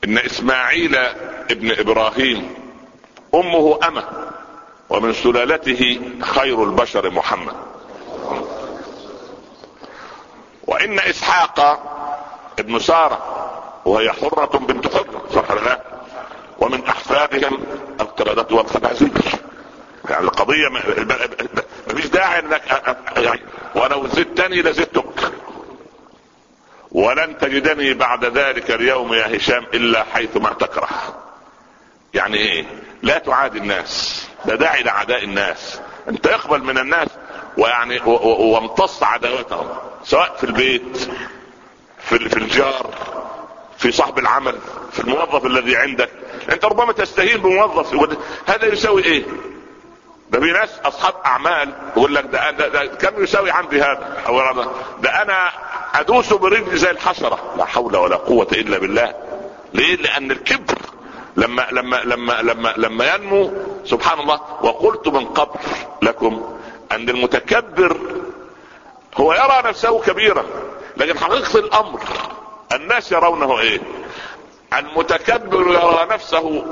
إن 0.03 0.17
إسماعيل 0.17 0.95
ابن 1.51 1.71
إبراهيم 1.71 2.53
أمه 3.35 3.79
أمة 3.87 4.20
ومن 4.91 5.13
سلالته 5.13 6.01
خير 6.21 6.63
البشر 6.63 7.09
محمد. 7.09 7.55
وإن 10.67 10.99
إسحاق 10.99 11.59
ابن 12.59 12.79
سارة 12.79 13.19
وهي 13.85 14.11
حرة 14.11 14.57
بنت 14.57 14.95
حرة 14.95 15.23
صح 15.35 15.51
لا؟ 15.51 15.81
ومن 16.59 16.85
أحفادهم 16.85 17.63
القردة 18.01 18.55
والخنازير. 18.55 19.09
يعني 20.09 20.23
القضية 20.23 20.67
ما 21.87 21.95
فيش 21.95 22.05
داعي 22.05 22.39
انك 22.39 22.61
يعني 23.17 23.41
ولو 23.75 24.07
زدتني 24.07 24.61
لزدتك. 24.61 25.31
ولن 26.91 27.37
تجدني 27.37 27.93
بعد 27.93 28.25
ذلك 28.25 28.71
اليوم 28.71 29.13
يا 29.13 29.37
هشام 29.37 29.65
إلا 29.73 30.03
حيث 30.03 30.37
ما 30.37 30.49
تكره. 30.49 30.89
يعني 32.13 32.37
إيه 32.37 32.65
لا 33.03 33.17
تعادي 33.17 33.57
الناس 33.57 34.25
لا 34.45 34.55
داعي 34.55 34.83
لعداء 34.83 35.23
الناس 35.23 35.81
انت 36.09 36.27
اقبل 36.27 36.63
من 36.63 36.77
الناس 36.77 37.07
ويعني 37.57 37.99
وامتص 38.05 39.03
عداوتهم 39.03 39.69
سواء 40.03 40.35
في 40.37 40.43
البيت 40.43 40.97
في 41.99 42.29
في 42.29 42.37
الجار 42.37 42.89
في 43.77 43.91
صاحب 43.91 44.19
العمل 44.19 44.55
في 44.91 44.99
الموظف 44.99 45.45
الذي 45.45 45.75
عندك. 45.75 46.09
أنت 46.51 46.65
ربما 46.65 46.93
تستهين 46.93 47.37
بموظف 47.37 48.17
هذا 48.47 48.65
يساوي 48.65 49.03
إيه؟ 49.03 49.23
ده 50.29 50.39
في 50.39 50.51
ناس 50.51 50.69
أصحاب 50.85 51.13
أعمال 51.25 51.73
يقول 51.97 52.15
لك 52.15 52.25
ده, 52.25 52.51
ده, 52.51 52.67
ده 52.67 52.85
كم 52.85 53.23
يساوي 53.23 53.51
عندي 53.51 53.81
هذا؟ 53.81 54.23
أو 54.27 54.63
ده 55.01 55.21
أنا 55.21 55.51
أدوس 55.93 56.33
برجلي 56.33 56.77
زي 56.77 56.91
الحشرة. 56.91 57.53
لا 57.57 57.65
حول 57.65 57.95
ولا 57.95 58.15
قوة 58.15 58.47
إلا 58.51 58.77
بالله. 58.77 59.13
ليه؟ 59.73 59.95
لأن 59.95 60.31
الكبر 60.31 60.77
لما 61.35 61.67
لما 61.71 61.95
لما 61.95 62.33
لما 62.41 62.73
لما 62.77 63.15
ينمو 63.15 63.51
سبحان 63.85 64.19
الله 64.19 64.41
وقلت 64.61 65.07
من 65.07 65.25
قبل 65.25 65.59
لكم 66.01 66.57
أن 66.91 67.09
المتكبر 67.09 67.97
هو 69.17 69.33
يرى 69.33 69.61
نفسه 69.65 69.99
كبيرا 70.01 70.45
لكن 70.97 71.17
حقيقة 71.19 71.59
الأمر 71.59 71.99
الناس 72.73 73.11
يرونه 73.11 73.59
إيه؟ 73.59 73.81
المتكبر 74.73 75.61
يرى 75.67 76.07
نفسه 76.11 76.65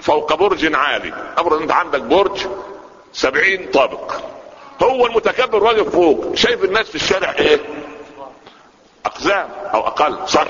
فوق 0.00 0.34
برج 0.34 0.74
عالي. 0.74 1.12
أمر 1.38 1.58
أنت 1.58 1.72
عندك 1.72 2.00
برج 2.00 2.46
سبعين 3.12 3.70
طابق. 3.70 4.12
هو 4.82 5.06
المتكبر 5.06 5.64
واقف 5.64 5.88
فوق 5.88 6.34
شايف 6.34 6.64
الناس 6.64 6.86
في 6.88 6.94
الشارع 6.94 7.30
إيه؟ 7.38 7.60
أقزام 9.06 9.48
أو 9.74 9.86
أقل 9.86 10.28
صح؟ 10.28 10.46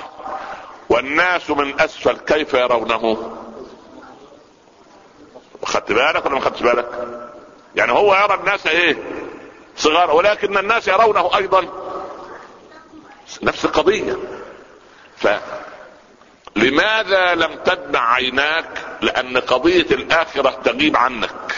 والناس 0.88 1.50
من 1.50 1.81
أسفل 1.81 2.16
كيف 2.16 2.55
يرونه؟ 2.55 3.37
خدت 5.66 5.92
بالك 5.92 6.26
ولا 6.26 6.35
ما 6.35 6.40
خدتش 6.40 6.62
بالك؟ 6.62 6.88
يعني 7.76 7.92
هو 7.92 8.14
يرى 8.14 8.35
الناس 8.35 8.66
إيه؟ 8.66 8.96
صغار 9.76 10.11
ولكن 10.11 10.59
الناس 10.59 10.88
يرونه 10.88 11.37
أيضا 11.37 11.68
نفس 13.42 13.64
القضية. 13.64 14.16
ف 15.16 15.29
لماذا 16.57 17.35
لم 17.35 17.55
تدمع 17.64 18.14
عيناك؟ 18.14 18.68
لأن 19.02 19.38
قضية 19.38 19.87
الآخرة 19.90 20.50
تغيب 20.64 20.96
عنك. 20.96 21.55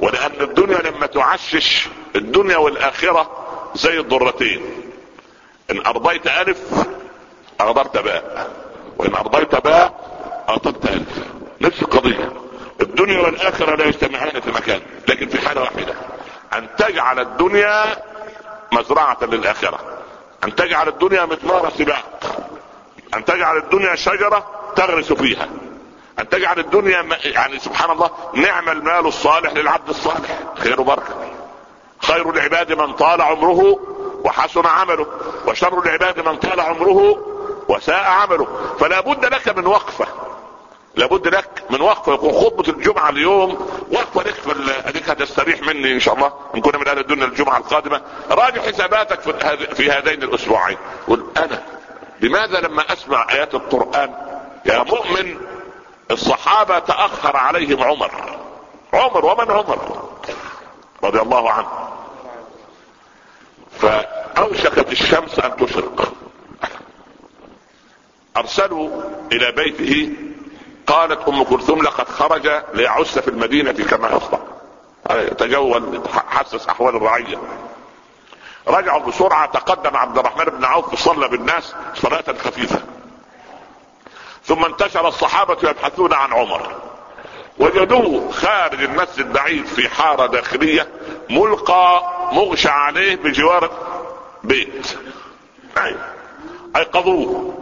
ولأن 0.00 0.40
الدنيا 0.40 0.78
لما 0.78 1.06
تعشش 1.06 1.88
الدنيا 2.16 2.56
والآخرة 2.56 3.30
زي 3.74 4.00
الضرتين. 4.00 4.62
إن 5.70 5.86
أرضيت 5.86 6.26
ألف 6.26 6.58
أغدرت 7.60 7.98
باء. 7.98 8.50
وإن 8.98 9.14
أرضيت 9.14 9.54
باء 9.54 10.10
أعطيت 10.48 10.84
ألف. 10.84 11.39
نفس 11.60 11.82
القضية. 11.82 12.32
الدنيا 12.80 13.20
والآخرة 13.20 13.76
لا 13.76 13.86
يجتمعان 13.86 14.40
في 14.40 14.50
مكان 14.50 14.80
لكن 15.08 15.28
في 15.28 15.48
حالة 15.48 15.60
واحدة. 15.60 15.94
أن 16.52 16.68
تجعل 16.78 17.20
الدنيا 17.20 17.84
مزرعة 18.72 19.18
للآخرة. 19.22 19.78
أن 20.44 20.54
تجعل 20.54 20.88
الدنيا 20.88 21.24
مضمار 21.24 21.70
سباق. 21.78 22.36
أن 23.14 23.24
تجعل 23.24 23.56
الدنيا 23.56 23.94
شجرة 23.94 24.46
تغرس 24.76 25.12
فيها. 25.12 25.48
أن 26.18 26.28
تجعل 26.28 26.58
الدنيا 26.58 27.08
يعني 27.24 27.58
سبحان 27.58 27.90
الله 27.90 28.10
نعم 28.34 28.68
المال 28.68 29.06
الصالح 29.06 29.52
للعبد 29.52 29.88
الصالح. 29.88 30.38
خير 30.58 30.82
بركه 30.82 31.14
خير 32.02 32.30
العباد 32.30 32.72
من 32.72 32.92
طال 32.92 33.20
عمره 33.20 33.80
وحسن 34.24 34.66
عمله. 34.66 35.06
وشر 35.46 35.78
العباد 35.78 36.28
من 36.28 36.36
طال 36.36 36.60
عمره 36.60 37.26
وساء 37.68 38.04
عمله. 38.04 38.76
فلا 38.80 39.00
بد 39.00 39.24
لك 39.24 39.58
من 39.58 39.66
وقفة. 39.66 40.06
لابد 40.96 41.28
لك 41.28 41.62
من 41.70 41.80
وقفه 41.80 42.14
يكون 42.14 42.32
خطبة 42.32 42.72
الجمعة 42.72 43.10
اليوم 43.10 43.68
وقفه 43.92 44.22
لك 44.22 44.34
في 44.34 44.88
اديك 44.88 45.10
هتستريح 45.10 45.62
مني 45.62 45.92
إن 45.92 46.00
شاء 46.00 46.14
الله 46.14 46.32
إن 46.54 46.60
كنا 46.60 46.78
من 46.78 46.88
أهل 46.88 46.98
الدنيا 46.98 47.24
الجمعة 47.24 47.58
القادمة. 47.58 48.02
راجع 48.30 48.62
حساباتك 48.62 49.20
في, 49.74 49.90
هذين 49.90 50.22
الأسبوعين. 50.22 50.76
قل 51.08 51.26
أنا 51.36 51.62
لماذا 52.20 52.60
لما 52.60 52.92
أسمع 52.92 53.26
آيات 53.32 53.54
القرآن 53.54 54.14
يا 54.66 54.82
مؤمن 54.82 55.36
الصحابة 56.10 56.78
تأخر 56.78 57.36
عليهم 57.36 57.82
عمر؟ 57.82 58.10
عمر 58.92 59.26
ومن 59.26 59.50
عمر؟ 59.50 60.08
رضي 61.04 61.20
الله 61.20 61.50
عنه. 61.50 61.68
فأوشكت 63.80 64.92
الشمس 64.92 65.38
أن 65.38 65.56
تشرق. 65.56 66.12
أرسلوا 68.36 69.02
إلى 69.32 69.52
بيته 69.52 70.12
قالت 70.90 71.28
أم 71.28 71.42
كلثوم 71.42 71.82
لقد 71.82 72.08
خرج 72.08 72.62
ليعس 72.74 73.18
في 73.18 73.28
المدينة 73.28 73.72
كما 73.72 74.08
يصنع 74.08 74.38
يتجول 75.10 75.94
يتحسس 75.94 76.68
أحوال 76.68 76.96
الرعية. 76.96 77.38
رجعوا 78.68 79.00
بسرعة 79.00 79.46
تقدم 79.46 79.96
عبد 79.96 80.18
الرحمن 80.18 80.44
بن 80.44 80.64
عوف 80.64 80.94
صلى 80.94 81.28
بالناس 81.28 81.74
صلاة 81.94 82.24
خفيفة. 82.44 82.82
ثم 84.44 84.64
انتشر 84.64 85.08
الصحابة 85.08 85.70
يبحثون 85.70 86.12
عن 86.12 86.32
عمر. 86.32 86.74
وجدوه 87.58 88.30
خارج 88.32 88.82
المسجد 88.82 89.32
بعيد 89.32 89.66
في 89.66 89.88
حارة 89.88 90.26
داخلية 90.26 90.88
ملقى 91.30 92.02
مغشى 92.32 92.68
عليه 92.68 93.16
بجوار 93.16 93.70
بيت. 94.44 94.98
أيقظوه. 96.76 97.54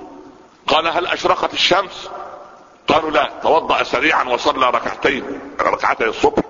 قال 0.67 0.89
هل 0.89 1.07
أشرقت 1.07 1.55
الشمس؟ 1.55 2.11
قالوا 2.89 3.11
لا 3.11 3.31
توضأ 3.43 3.83
سريعا 3.83 4.25
وصلى 4.25 4.67
ركعتين 4.67 5.41
ركعتي 5.61 6.05
الصبح. 6.05 6.43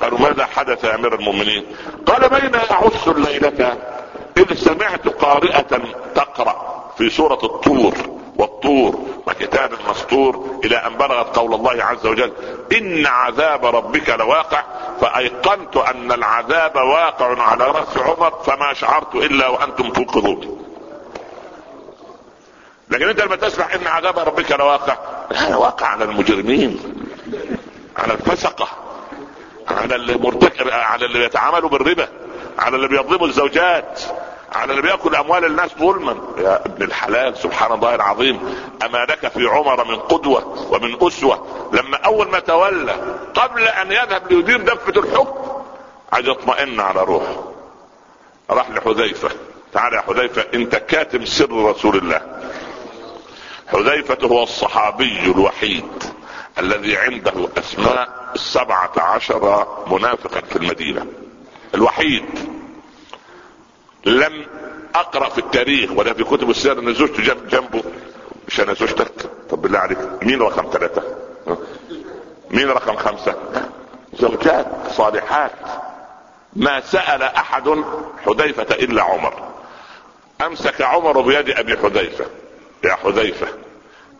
قالوا 0.00 0.18
ماذا 0.18 0.46
حدث 0.46 0.84
يا 0.84 0.94
أمير 0.94 1.14
المؤمنين؟ 1.14 1.66
قال 2.06 2.28
بين 2.28 2.54
اعس 2.54 3.08
الليلة؟ 3.08 3.78
إذ 4.36 4.54
سمعت 4.54 5.08
قارئة 5.08 5.80
تقرأ 6.14 6.84
في 6.98 7.10
سورة 7.10 7.38
الطور 7.42 7.94
والطور 8.36 8.98
وكتاب 9.26 9.70
مسطور 9.90 10.60
إلى 10.64 10.76
أن 10.76 10.94
بلغت 10.94 11.36
قول 11.38 11.54
الله 11.54 11.84
عز 11.84 12.06
وجل 12.06 12.32
إن 12.72 13.06
عذاب 13.06 13.66
ربك 13.66 14.10
لواقع. 14.10 14.62
فأيقنت 15.00 15.76
أن 15.76 16.12
العذاب 16.12 16.76
واقع 16.76 17.42
على 17.42 17.64
رأس 17.64 17.96
عمر 17.98 18.30
فما 18.30 18.72
شعرت 18.72 19.14
إلا 19.14 19.48
وأنتم 19.48 19.88
توقظون 19.92 20.66
لكن 22.90 23.08
انت 23.08 23.20
لما 23.20 23.36
تسمع 23.36 23.74
ان 23.74 23.86
عذاب 23.86 24.18
ربك 24.18 24.52
لواقع 24.52 24.96
هذا 25.34 25.56
واقع 25.56 25.86
على 25.86 26.04
المجرمين 26.04 26.80
على 27.96 28.12
الفسقة 28.12 28.68
على 29.68 29.94
اللي 29.94 30.14
مرتكب 30.14 30.68
على 30.68 31.06
اللي 31.06 31.18
بيتعاملوا 31.18 31.68
بالربا 31.68 32.08
على 32.58 32.76
اللي 32.76 32.88
بيظلموا 32.88 33.26
الزوجات 33.26 34.00
على 34.52 34.70
اللي 34.70 34.82
بيأكل 34.82 35.14
أموال 35.14 35.44
الناس 35.44 35.70
ظلما. 35.78 36.16
يا 36.38 36.66
ابن 36.66 36.82
الحلال 36.82 37.36
سبحان 37.36 37.72
الله 37.72 37.94
العظيم. 37.94 38.56
أما 38.84 38.98
لك 38.98 39.28
في 39.28 39.46
عمر 39.46 39.84
من 39.84 39.96
قدوة 39.96 40.66
ومن 40.72 40.96
أسوة 41.02 41.46
لما 41.72 41.96
أول 41.96 42.28
ما 42.28 42.38
تولى 42.38 43.18
قبل 43.34 43.62
أن 43.62 43.92
يذهب 43.92 44.32
ليدير 44.32 44.60
دفة 44.60 45.00
الحكم 45.00 45.62
عايز 46.12 46.28
يطمئن 46.28 46.80
على 46.80 47.00
روحه. 47.04 47.44
راح 48.50 48.70
لحذيفة. 48.70 49.30
تعال 49.72 49.94
يا 49.94 50.00
حذيفة 50.00 50.44
أنت 50.54 50.76
كاتم 50.76 51.24
سر 51.24 51.70
رسول 51.70 51.96
الله. 51.96 52.20
حذيفة 53.68 54.18
هو 54.26 54.42
الصحابي 54.42 55.20
الوحيد 55.24 56.04
الذي 56.58 56.96
عنده 56.96 57.48
أسماء 57.58 58.32
السبعة 58.34 58.92
عشر 58.96 59.66
منافقا 59.86 60.40
في 60.40 60.56
المدينة. 60.56 61.06
الوحيد. 61.74 62.24
لم 64.04 64.46
أقرأ 64.94 65.28
في 65.28 65.38
التاريخ 65.38 65.90
ولا 65.92 66.12
في 66.12 66.24
كتب 66.24 66.50
السير 66.50 66.78
ان 66.78 66.94
زوجته 66.94 67.22
جنب 67.22 67.48
جنبه. 67.48 67.82
مش 68.48 68.60
أنا 68.60 68.74
زوجتك 68.74 69.30
طب 69.50 69.62
بالله 69.62 69.78
عليك. 69.78 69.98
مين 70.22 70.42
رقم 70.42 70.70
ثلاثة؟ 70.72 71.02
مين 72.50 72.68
رقم 72.68 72.96
خمسة؟ 72.96 73.34
زوجات 74.14 74.66
صالحات. 74.90 75.52
ما 76.56 76.80
سأل 76.80 77.22
أحد 77.22 77.84
حذيفة 78.26 78.74
إلا 78.74 79.02
عمر. 79.02 79.48
أمسك 80.46 80.82
عمر 80.82 81.20
بيد 81.20 81.50
أبي 81.50 81.76
حذيفة. 81.76 82.26
يا 82.84 82.94
حذيفة 82.94 83.48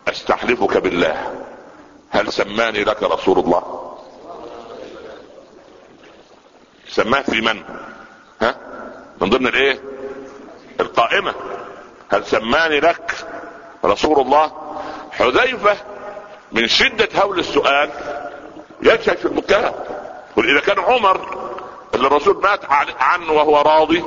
أستحلفك 0.07 0.77
بالله. 0.77 1.45
هل 2.09 2.33
سماني 2.33 2.83
لك 2.83 3.03
رسول 3.03 3.39
الله؟ 3.39 3.93
سماه 6.87 7.21
في 7.21 7.41
من؟ 7.41 7.63
ها؟ 8.41 8.55
من 9.21 9.29
ضمن 9.29 9.47
الإيه؟ 9.47 9.81
القائمة. 10.79 11.33
هل 12.11 12.25
سماني 12.25 12.79
لك 12.79 13.11
رسول 13.85 14.19
الله؟ 14.19 14.51
حذيفة 15.11 15.77
من 16.51 16.67
شدة 16.67 17.09
هول 17.21 17.39
السؤال 17.39 17.89
يجهل 18.81 19.17
في 19.17 19.25
المكان. 19.25 19.73
قل 20.35 20.49
إذا 20.49 20.59
كان 20.59 20.79
عمر 20.79 21.49
اللي 21.95 22.07
الرسول 22.07 22.41
مات 22.43 22.61
عنه 22.99 23.33
وهو 23.33 23.61
راضي 23.61 24.03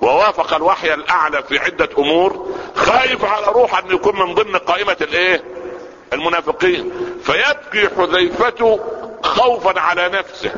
ووافق 0.00 0.54
الوحي 0.54 0.94
الأعلى 0.94 1.42
في 1.42 1.58
عدة 1.58 1.88
أمور 1.98 2.54
خايف 2.80 3.24
على 3.24 3.46
روح 3.46 3.78
أن 3.78 3.90
يكون 3.90 4.18
من 4.18 4.34
ضمن 4.34 4.56
قائمة 4.56 4.96
الإيه؟ 5.00 5.44
المنافقين. 6.12 6.92
فيبكي 7.22 7.88
حذيفة 7.96 8.80
خوفا 9.22 9.80
على 9.80 10.08
نفسه. 10.08 10.52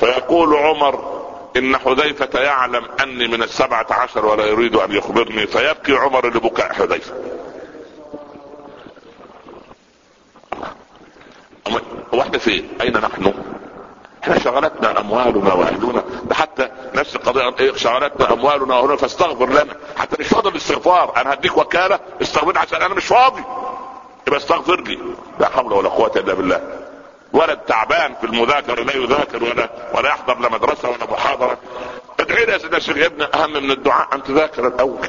فيقول 0.00 0.56
عمر 0.56 1.24
إن 1.56 1.76
حذيفة 1.76 2.40
يعلم 2.40 2.84
أني 3.02 3.28
من 3.28 3.42
السبعة 3.42 3.86
عشر 3.90 4.26
ولا 4.26 4.46
يريد 4.46 4.76
أن 4.76 4.92
يخبرني. 4.92 5.46
فيبكي 5.46 5.92
عمر 5.92 6.26
لبكاء 6.26 6.72
حذيفة. 6.72 7.14
وإحنا 12.12 12.38
فين 12.38 12.68
أين 12.80 12.92
نحن؟ 12.92 13.34
إحنا 14.24 14.38
شغلتنا 14.38 15.00
أموالنا 15.00 15.52
وأهلنا 15.54 16.04
ده 16.24 16.34
حتى 16.34 16.68
نفس 16.94 17.16
القضية 17.16 17.54
إيه 17.60 17.74
شغلتنا 17.76 18.32
أموالنا 18.32 18.76
وأهلنا 18.76 18.96
فاستغفر 18.96 19.48
لنا. 19.48 19.74
حتى 19.96 20.16
مش 20.20 20.26
فاضي 20.28 20.48
الاستغفار. 20.48 21.12
أنا 21.16 21.32
هديك 21.32 21.56
وكالة 21.56 22.00
استغفر 22.22 22.58
عشان 22.58 22.82
أنا 22.82 22.94
مش 22.94 23.06
فاضي. 23.06 23.42
يبقى 24.26 24.38
استغفر 24.38 24.80
لي. 24.80 24.98
لا 25.40 25.48
حول 25.48 25.72
ولا 25.72 25.88
قوة 25.88 26.12
إلا 26.16 26.34
بالله. 26.34 26.60
ولد 27.32 27.58
تعبان 27.58 28.14
في 28.14 28.26
المذاكرة 28.26 28.82
لا 28.82 28.96
يذاكر 28.96 29.44
ولا 29.44 29.68
ولا 29.94 30.08
يحضر 30.08 30.38
لا 30.38 30.48
مدرسة 30.48 30.88
ولا 30.88 31.12
محاضرة. 31.12 31.56
ادعي 32.20 32.46
لي 32.46 32.52
يا 32.52 32.58
سيدنا 32.58 32.76
الشيخ 32.76 32.96
يا 32.96 33.06
ابني 33.06 33.24
أهم 33.34 33.52
من 33.52 33.70
الدعاء 33.70 34.08
أن 34.12 34.22
تذاكر 34.22 34.66
الأول. 34.66 35.08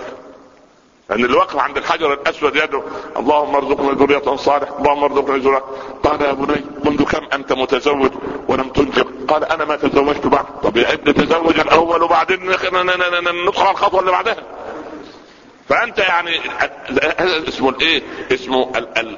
لأن 1.09 1.25
اللي 1.25 1.37
واقف 1.37 1.57
عند 1.57 1.77
الحجر 1.77 2.13
الاسود 2.13 2.55
يدعو 2.55 2.83
اللهم 3.17 3.55
ارزقنا 3.55 3.91
ذرية 3.91 4.35
صالح 4.35 4.69
اللهم 4.79 5.03
ارزقنا 5.03 5.37
ذرية 5.37 5.63
قال 6.03 6.21
يا 6.21 6.31
بني 6.31 6.65
منذ 6.85 7.03
كم 7.03 7.25
انت 7.33 7.53
متزوج 7.53 8.11
ولم 8.47 8.69
تنجب 8.69 9.07
قال 9.29 9.43
أنا 9.45 9.65
ما 9.65 9.75
تزوجت 9.75 10.27
بعد 10.27 10.45
طب 10.63 10.77
يا 10.77 10.93
ابني 10.93 11.13
تزوج 11.13 11.59
الأول 11.59 12.03
وبعدين 12.03 12.45
ندخل 12.45 12.77
على 13.63 13.71
الخطوه 13.71 13.99
اللي 13.99 14.11
بعدها 14.11 14.37
فانت 15.69 15.99
يعني 15.99 16.39
هذا 17.17 17.47
اسمه 17.47 17.69
الايه 17.69 18.03
اسمه 18.31 18.71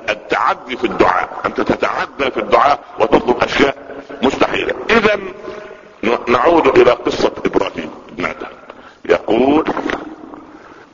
التعدي 0.10 0.78
في 0.78 0.84
الدعاء 0.84 1.30
انت 1.46 1.62
تتعدى 1.62 2.32
في 2.32 2.38
الدعاء 2.40 2.80
وتطلب 3.00 3.44
اشياء 3.44 3.76
مستحيله 4.22 4.74
اذا 4.90 5.20
نعود 6.28 6.68
إلى 6.78 6.92
قصه 6.92 7.32
إبراهيم 7.46 7.92
بن 8.12 8.26
آدم 8.26 8.48
يقول 9.06 9.66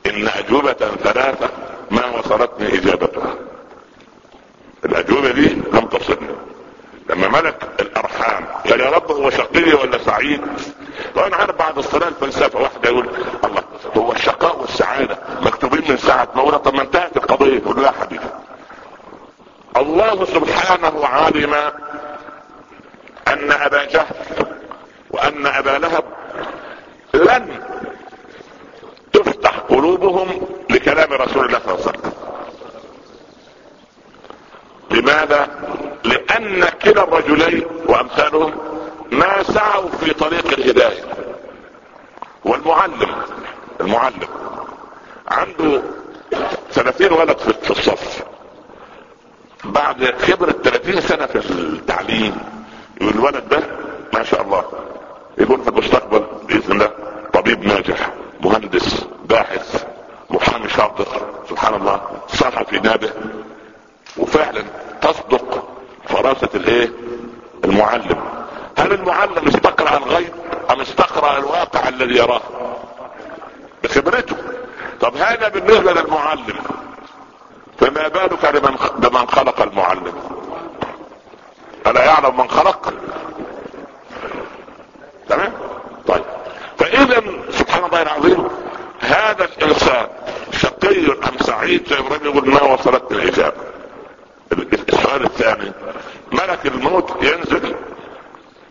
ان 0.06 0.28
اجوبة 0.28 0.72
ثلاثة 1.02 1.48
ما 1.90 2.06
وصلتني 2.06 2.78
اجابتها 2.78 3.34
الاجوبة 4.84 5.30
دي 5.30 5.48
لم 5.48 5.86
تصلني 5.86 6.28
لما 7.10 7.28
ملك 7.28 7.68
الارحام 7.80 8.44
قال 8.70 8.80
يا 8.80 8.90
رب 8.90 9.12
هو 9.12 9.30
شقي 9.30 9.72
ولا 9.74 9.98
سعيد 9.98 10.40
وأنا 11.16 11.36
عارف 11.36 11.56
بعد 11.56 11.78
الصلاه 11.78 12.08
الفلسفه 12.08 12.60
واحدة 12.60 12.90
يقول 12.90 13.08
الله 13.44 13.62
هو 13.96 14.12
الشقاء 14.12 14.60
والسعاده 14.60 15.18
مكتوبين 15.42 15.82
من 15.88 15.96
ساعه 15.96 16.28
ما 16.36 16.56
طب 16.56 16.74
ما 16.74 16.82
انتهت 16.82 17.16
القضية 17.16 17.56
يقول 17.56 17.82
لا 17.82 17.90
حبيبي 17.90 18.24
الله 19.76 20.24
سبحانه 21.34 21.73
فعلا 64.54 64.64
تصدق 65.02 65.68
فراسة 66.08 66.48
الايه؟ 66.54 66.90
المعلم. 67.64 68.24
هل 68.78 68.92
المعلم 68.92 69.48
استقرأ 69.48 69.96
الغيب 69.96 70.32
أم 70.70 70.80
استقرأ 70.80 71.38
الواقع 71.38 71.88
الذي 71.88 72.16
يراه؟ 72.16 72.40
بخبرته. 73.84 74.36
طب 75.00 75.16
هذا 75.16 75.48
بالنسبة 75.48 75.92
للمعلم. 75.92 76.58
فما 77.78 78.08
بالك 78.08 78.46
بمن 78.98 79.26
خلق 79.28 79.62
المعلم؟ 79.62 80.12
ألا 81.86 82.04
يعلم 82.04 82.36
من 82.36 82.48
خلق؟ 82.48 82.92
تمام؟ 85.28 85.52
طيب. 86.08 86.24
فإذا 86.78 87.22
سبحان 87.50 87.84
الله 87.84 88.02
العظيم 88.02 88.48
هذا 89.00 89.44
الإنسان 89.44 90.06
شقي 90.52 91.12
أم 91.12 91.38
سعيد؟ 91.40 91.92
إبراهيم 91.92 92.24
يقول 92.24 92.50
ما 92.50 92.62
وصلتني 92.62 93.22
الاجابه 93.22 93.73
السؤال 94.62 95.24
الثاني 95.24 95.72
ملك 96.32 96.66
الموت 96.66 97.22
ينزل 97.22 97.74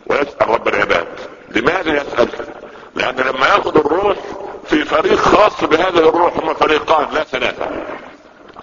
ويسأل 0.08 0.50
رب 0.50 0.68
العباد. 0.68 1.08
لماذا 1.50 2.02
يسأل؟ 2.02 2.30
لأن 2.96 3.16
لما 3.16 3.48
يأخذ 3.48 3.78
الروح 3.78 4.18
في 4.66 4.86
فريق 4.86 5.16
خاص 5.16 5.64
بهذه 5.64 6.10
الروح 6.10 6.38
هم 6.38 6.54
فريقان 6.54 7.14
لا 7.14 7.24
ثلاثة. 7.24 7.68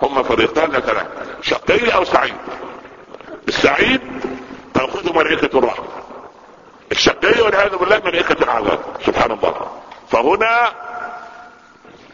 هم 0.03 0.23
فريقان 0.23 0.71
لا 0.71 0.81
ثلاثة. 0.81 1.09
شقي 1.43 1.95
أو 1.95 2.05
سعيد؟ 2.05 2.35
السعيد 3.49 4.01
تاخذه 4.75 5.13
ملائكة 5.13 5.59
الرحمه 5.59 5.87
الشقي 6.93 7.43
والعياذ 7.43 7.77
بالله 7.77 8.03
ملائكة 8.05 8.45
العذاب 8.45 8.79
سبحان 9.07 9.33
الله. 9.33 9.55
فهنا 10.09 10.73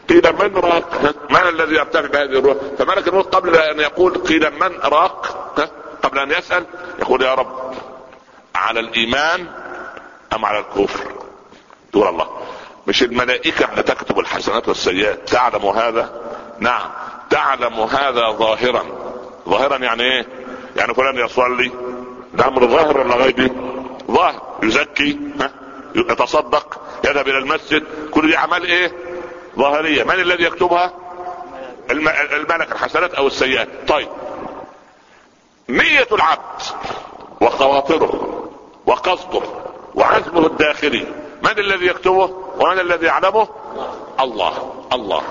قيل 0.09 0.33
من 0.33 0.57
راق؟ 0.57 1.15
من 1.31 1.49
الذي 1.49 1.75
يرتفع 1.75 2.07
بهذه 2.07 2.39
الروح؟ 2.39 2.57
فملك 2.79 3.09
الموت 3.09 3.35
قبل 3.35 3.57
أن 3.57 3.81
يقول 3.81 4.15
قيل 4.15 4.51
من 4.51 4.79
راق؟ 4.85 5.27
قبل 6.03 6.19
أن 6.19 6.31
يسأل 6.31 6.65
يقول 6.99 7.23
يا 7.23 7.35
رب 7.35 7.75
على 8.55 8.81
الإيمان 8.81 9.47
أم 10.35 10.45
على 10.45 10.59
الكفر؟ 10.59 11.11
تقول 11.93 12.09
الله. 12.09 12.29
مش 12.87 13.03
الملائكة 13.03 13.71
اللي 13.71 13.83
تكتب 13.83 14.19
الحسنات 14.19 14.69
والسيئات. 14.69 15.29
تعلم 15.29 15.67
هذا؟ 15.67 16.21
نعم. 16.59 16.91
تعلم 17.31 17.81
هذا 17.81 18.31
ظاهرا. 18.31 18.83
ظاهرا 19.49 19.77
يعني 19.77 20.03
إيه؟ 20.03 20.27
يعني 20.77 20.95
فلان 20.95 21.17
يصلي. 21.19 21.71
ده 22.35 22.49
أمر 22.49 22.67
ظاهر 22.67 22.99
ولا 22.99 23.15
غيبي؟ 23.15 23.53
ظاهر. 24.11 24.43
يزكي 24.63 25.19
ها؟ 25.41 25.51
يتصدق 25.95 26.81
يذهب 27.05 27.29
إلى 27.29 27.39
المسجد. 27.39 27.85
كل 28.11 28.27
دي 28.27 28.37
أعمال 28.37 28.65
إيه؟ 28.65 28.93
ظاهرية. 29.57 30.05
من 30.05 30.15
الذي 30.15 30.45
يكتبها؟ 30.45 30.93
الملك 31.91 32.73
الحسنات 32.73 33.15
أو 33.15 33.27
السيئات؟ 33.27 33.69
طيب. 33.89 34.09
نية 35.69 36.09
العبد 36.13 36.63
وخواطره 37.41 38.43
وقصده 38.87 39.43
وعزمه 39.95 40.47
الداخلي. 40.47 41.07
من 41.43 41.59
الذي 41.59 41.87
يكتبه 41.87 42.31
ومن 42.59 42.79
الذي 42.79 43.07
يعلمه؟ 43.07 43.49
الله. 44.21 44.85
الله. 44.93 45.23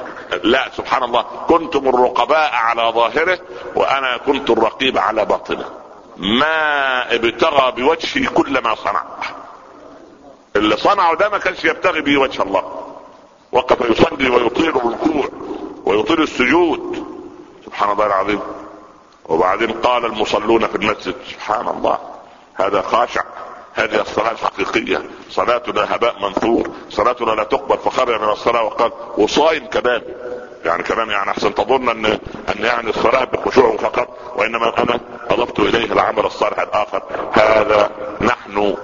لا 0.43 0.69
سبحان 0.78 1.03
الله. 1.03 1.26
كنتم 1.47 1.89
الرقباء 1.89 2.51
على 2.53 2.91
ظاهره 2.95 3.39
وأنا 3.76 4.17
كنت 4.17 4.49
الرقيب 4.49 4.97
على 4.97 5.26
باطنه. 5.26 5.69
ما 6.17 7.15
ابتغى 7.15 7.71
بوجهي 7.71 8.28
كل 8.28 8.61
ما 8.61 8.76
صنع. 8.76 9.03
اللي 10.55 10.78
صنعه 10.78 11.15
ده 11.15 11.30
ما 11.30 11.38
كانش 11.38 11.65
يبتغي 11.65 12.01
به 12.01 12.17
وجه 12.17 12.41
الله. 12.41 12.85
وقف 13.56 13.89
يصلي 13.89 14.30
ويطيل 14.30 14.70
الركوع 14.70 15.30
ويطيل 15.86 16.22
السجود. 16.22 17.06
سبحان 17.66 17.91
الله 17.91 18.06
العظيم. 18.06 18.39
وبعدين 19.26 19.72
قال 19.72 20.06
المصلون 20.06 20.68
في 20.68 20.76
المسجد 20.76 21.16
سبحان 21.32 21.68
الله 21.68 21.97
هذا 22.56 22.82
خاشع. 22.82 23.22
هذه 23.74 24.01
الصلاة 24.01 24.32
الحقيقية. 24.32 25.03
صلاتنا 25.30 25.95
هباء 25.95 26.16
منثور. 26.22 26.70
صلاتنا 26.89 27.32
لا 27.32 27.43
تقبل. 27.43 27.78
فخرج 27.78 28.22
من 28.22 28.30
الصلاة 28.30 28.64
وقال 28.64 28.91
وصايم 29.18 29.66
كمان. 29.66 30.01
يعني 30.66 30.84
كمان 30.84 31.10
يعني 31.10 31.32
أحسن. 31.32 31.56
تظن 31.56 31.89
ان 31.89 32.06
أن 32.06 32.20
يعني 32.66 32.89
الصلاة 32.89 33.24
بخشوع 33.24 33.78
فقط 33.78 34.08
وإنما 34.36 34.84
أنا 34.84 34.99
اضفت 35.30 35.60
إليه 35.60 35.93
العمل 35.93 36.26
الصالح 36.26 36.60
الآخر. 36.60 37.03
هذا 37.34 37.91
نحن 38.22 38.76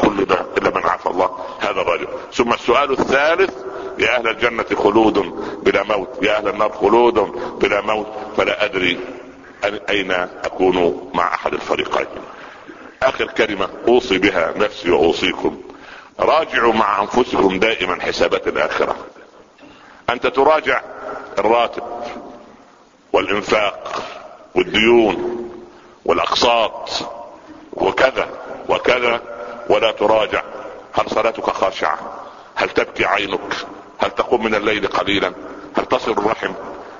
كلنا 0.00 0.46
إلا 0.58 0.70
من 0.70 0.86
عفى 0.86 1.06
الله. 1.06 1.30
هذا 1.60 1.80
الرجل. 1.80 2.08
ثم 2.32 2.52
السؤال 2.52 2.92
الثالث 2.92 3.54
يا 4.00 4.16
أهل 4.16 4.28
الجنة 4.28 4.64
خلود 4.82 5.18
بلا 5.62 5.82
موت 5.82 6.08
يا 6.22 6.36
أهل 6.36 6.48
النار 6.48 6.72
خلود 6.72 7.14
بلا 7.60 7.80
موت 7.80 8.06
فلا 8.36 8.64
أدري 8.64 9.00
أين 9.90 10.10
أكون 10.44 11.10
مع 11.14 11.34
أحد 11.34 11.52
الفريقين. 11.52 12.06
آخر 13.02 13.24
كلمة 13.24 13.68
أوصي 13.88 14.18
بها 14.18 14.52
نفسي 14.56 14.90
وأوصيكم. 14.90 15.60
راجعوا 16.20 16.72
مع 16.72 17.02
أنفسكم 17.02 17.58
دائما 17.58 18.02
حسابات 18.02 18.48
الآخرة. 18.48 18.96
أنت 20.10 20.26
تراجع 20.26 20.80
الراتب 21.38 21.82
والإنفاق 23.12 24.02
والديون 24.54 25.50
والأقساط 26.04 26.90
وكذا 27.72 28.28
وكذا 28.68 29.20
ولا 29.68 29.92
تراجع. 29.92 30.42
هل 30.92 31.10
صلاتك 31.10 31.50
خاشعة؟ 31.50 31.98
هل 32.54 32.68
تبكي 32.68 33.04
عينك؟ 33.04 33.54
هل 34.00 34.10
تقوم 34.10 34.44
من 34.44 34.54
الليل 34.54 34.86
قليلا؟ 34.86 35.32
هل 35.76 35.84
تصل 35.86 36.10
الرحم؟ 36.10 36.52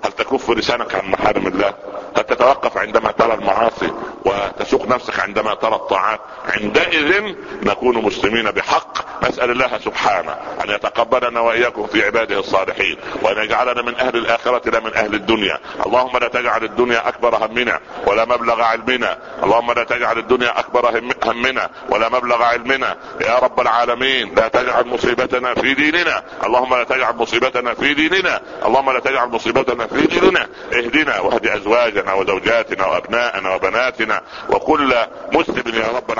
هل 0.04 0.12
تكف 0.12 0.50
لسانك 0.50 0.94
عن 0.94 1.10
محارم 1.10 1.46
الله؟ 1.46 1.74
هل 2.16 2.22
تتوقف 2.22 2.78
عندما 2.78 3.10
ترى 3.12 3.34
المعاصي 3.34 3.92
وتسوق 4.24 4.86
نفسك 4.88 5.20
عندما 5.20 5.54
ترى 5.54 5.74
الطاعات. 5.74 6.20
عندئذ 6.60 7.34
نكون 7.62 8.04
مسلمين 8.04 8.50
بحق. 8.50 8.98
نسأل 9.28 9.50
الله 9.50 9.78
سبحانه 9.78 10.32
أن 10.64 10.70
يتقبلنا 10.70 11.40
وإياكم 11.40 11.86
في 11.86 12.06
عباده 12.06 12.38
الصالحين 12.38 12.96
وأن 13.22 13.44
يجعلنا 13.44 13.82
من 13.82 13.94
أهل 13.94 14.16
الآخرة 14.16 14.70
لا 14.70 14.80
من 14.80 14.94
أهل 14.94 15.14
الدنيا. 15.14 15.58
اللهم 15.86 16.18
لا 16.18 16.28
تجعل 16.28 16.64
الدنيا 16.64 17.08
أكبر 17.08 17.36
همنا 17.44 17.80
ولا 18.06 18.24
مبلغ 18.24 18.62
علمنا. 18.62 19.18
اللهم 19.44 19.72
لا 19.72 19.84
تجعل 19.84 20.18
الدنيا 20.18 20.58
أكبر 20.60 21.02
همنا 21.24 21.70
ولا 21.88 22.08
مبلغ 22.08 22.42
علمنا. 22.42 22.96
يا 23.20 23.38
رب 23.38 23.60
العالمين 23.60 24.34
لا 24.34 24.48
تجعل 24.48 24.86
مصيبتنا 24.86 25.54
في 25.54 25.74
ديننا. 25.74 26.22
اللهم 26.44 26.74
لا 26.74 26.84
تجعل 26.84 27.16
مصيبتنا 27.16 27.74
في 27.74 27.94
ديننا. 27.94 28.40
اللهم 28.64 28.90
لا 28.90 29.00
تجعل 29.00 29.28
مصيبتنا 29.28 29.86
في 29.86 30.06
ديننا. 30.06 30.48
اهدنا 30.72 31.20
واهد 31.66 31.99
ازواجنا 32.00 32.14
وزوجاتنا 32.14 32.86
وابنائنا 32.86 33.54
وبناتنا 33.54 34.20
وكل 34.48 34.94
مسلم 35.32 35.74
يا 35.74 35.88
رب 35.96 36.10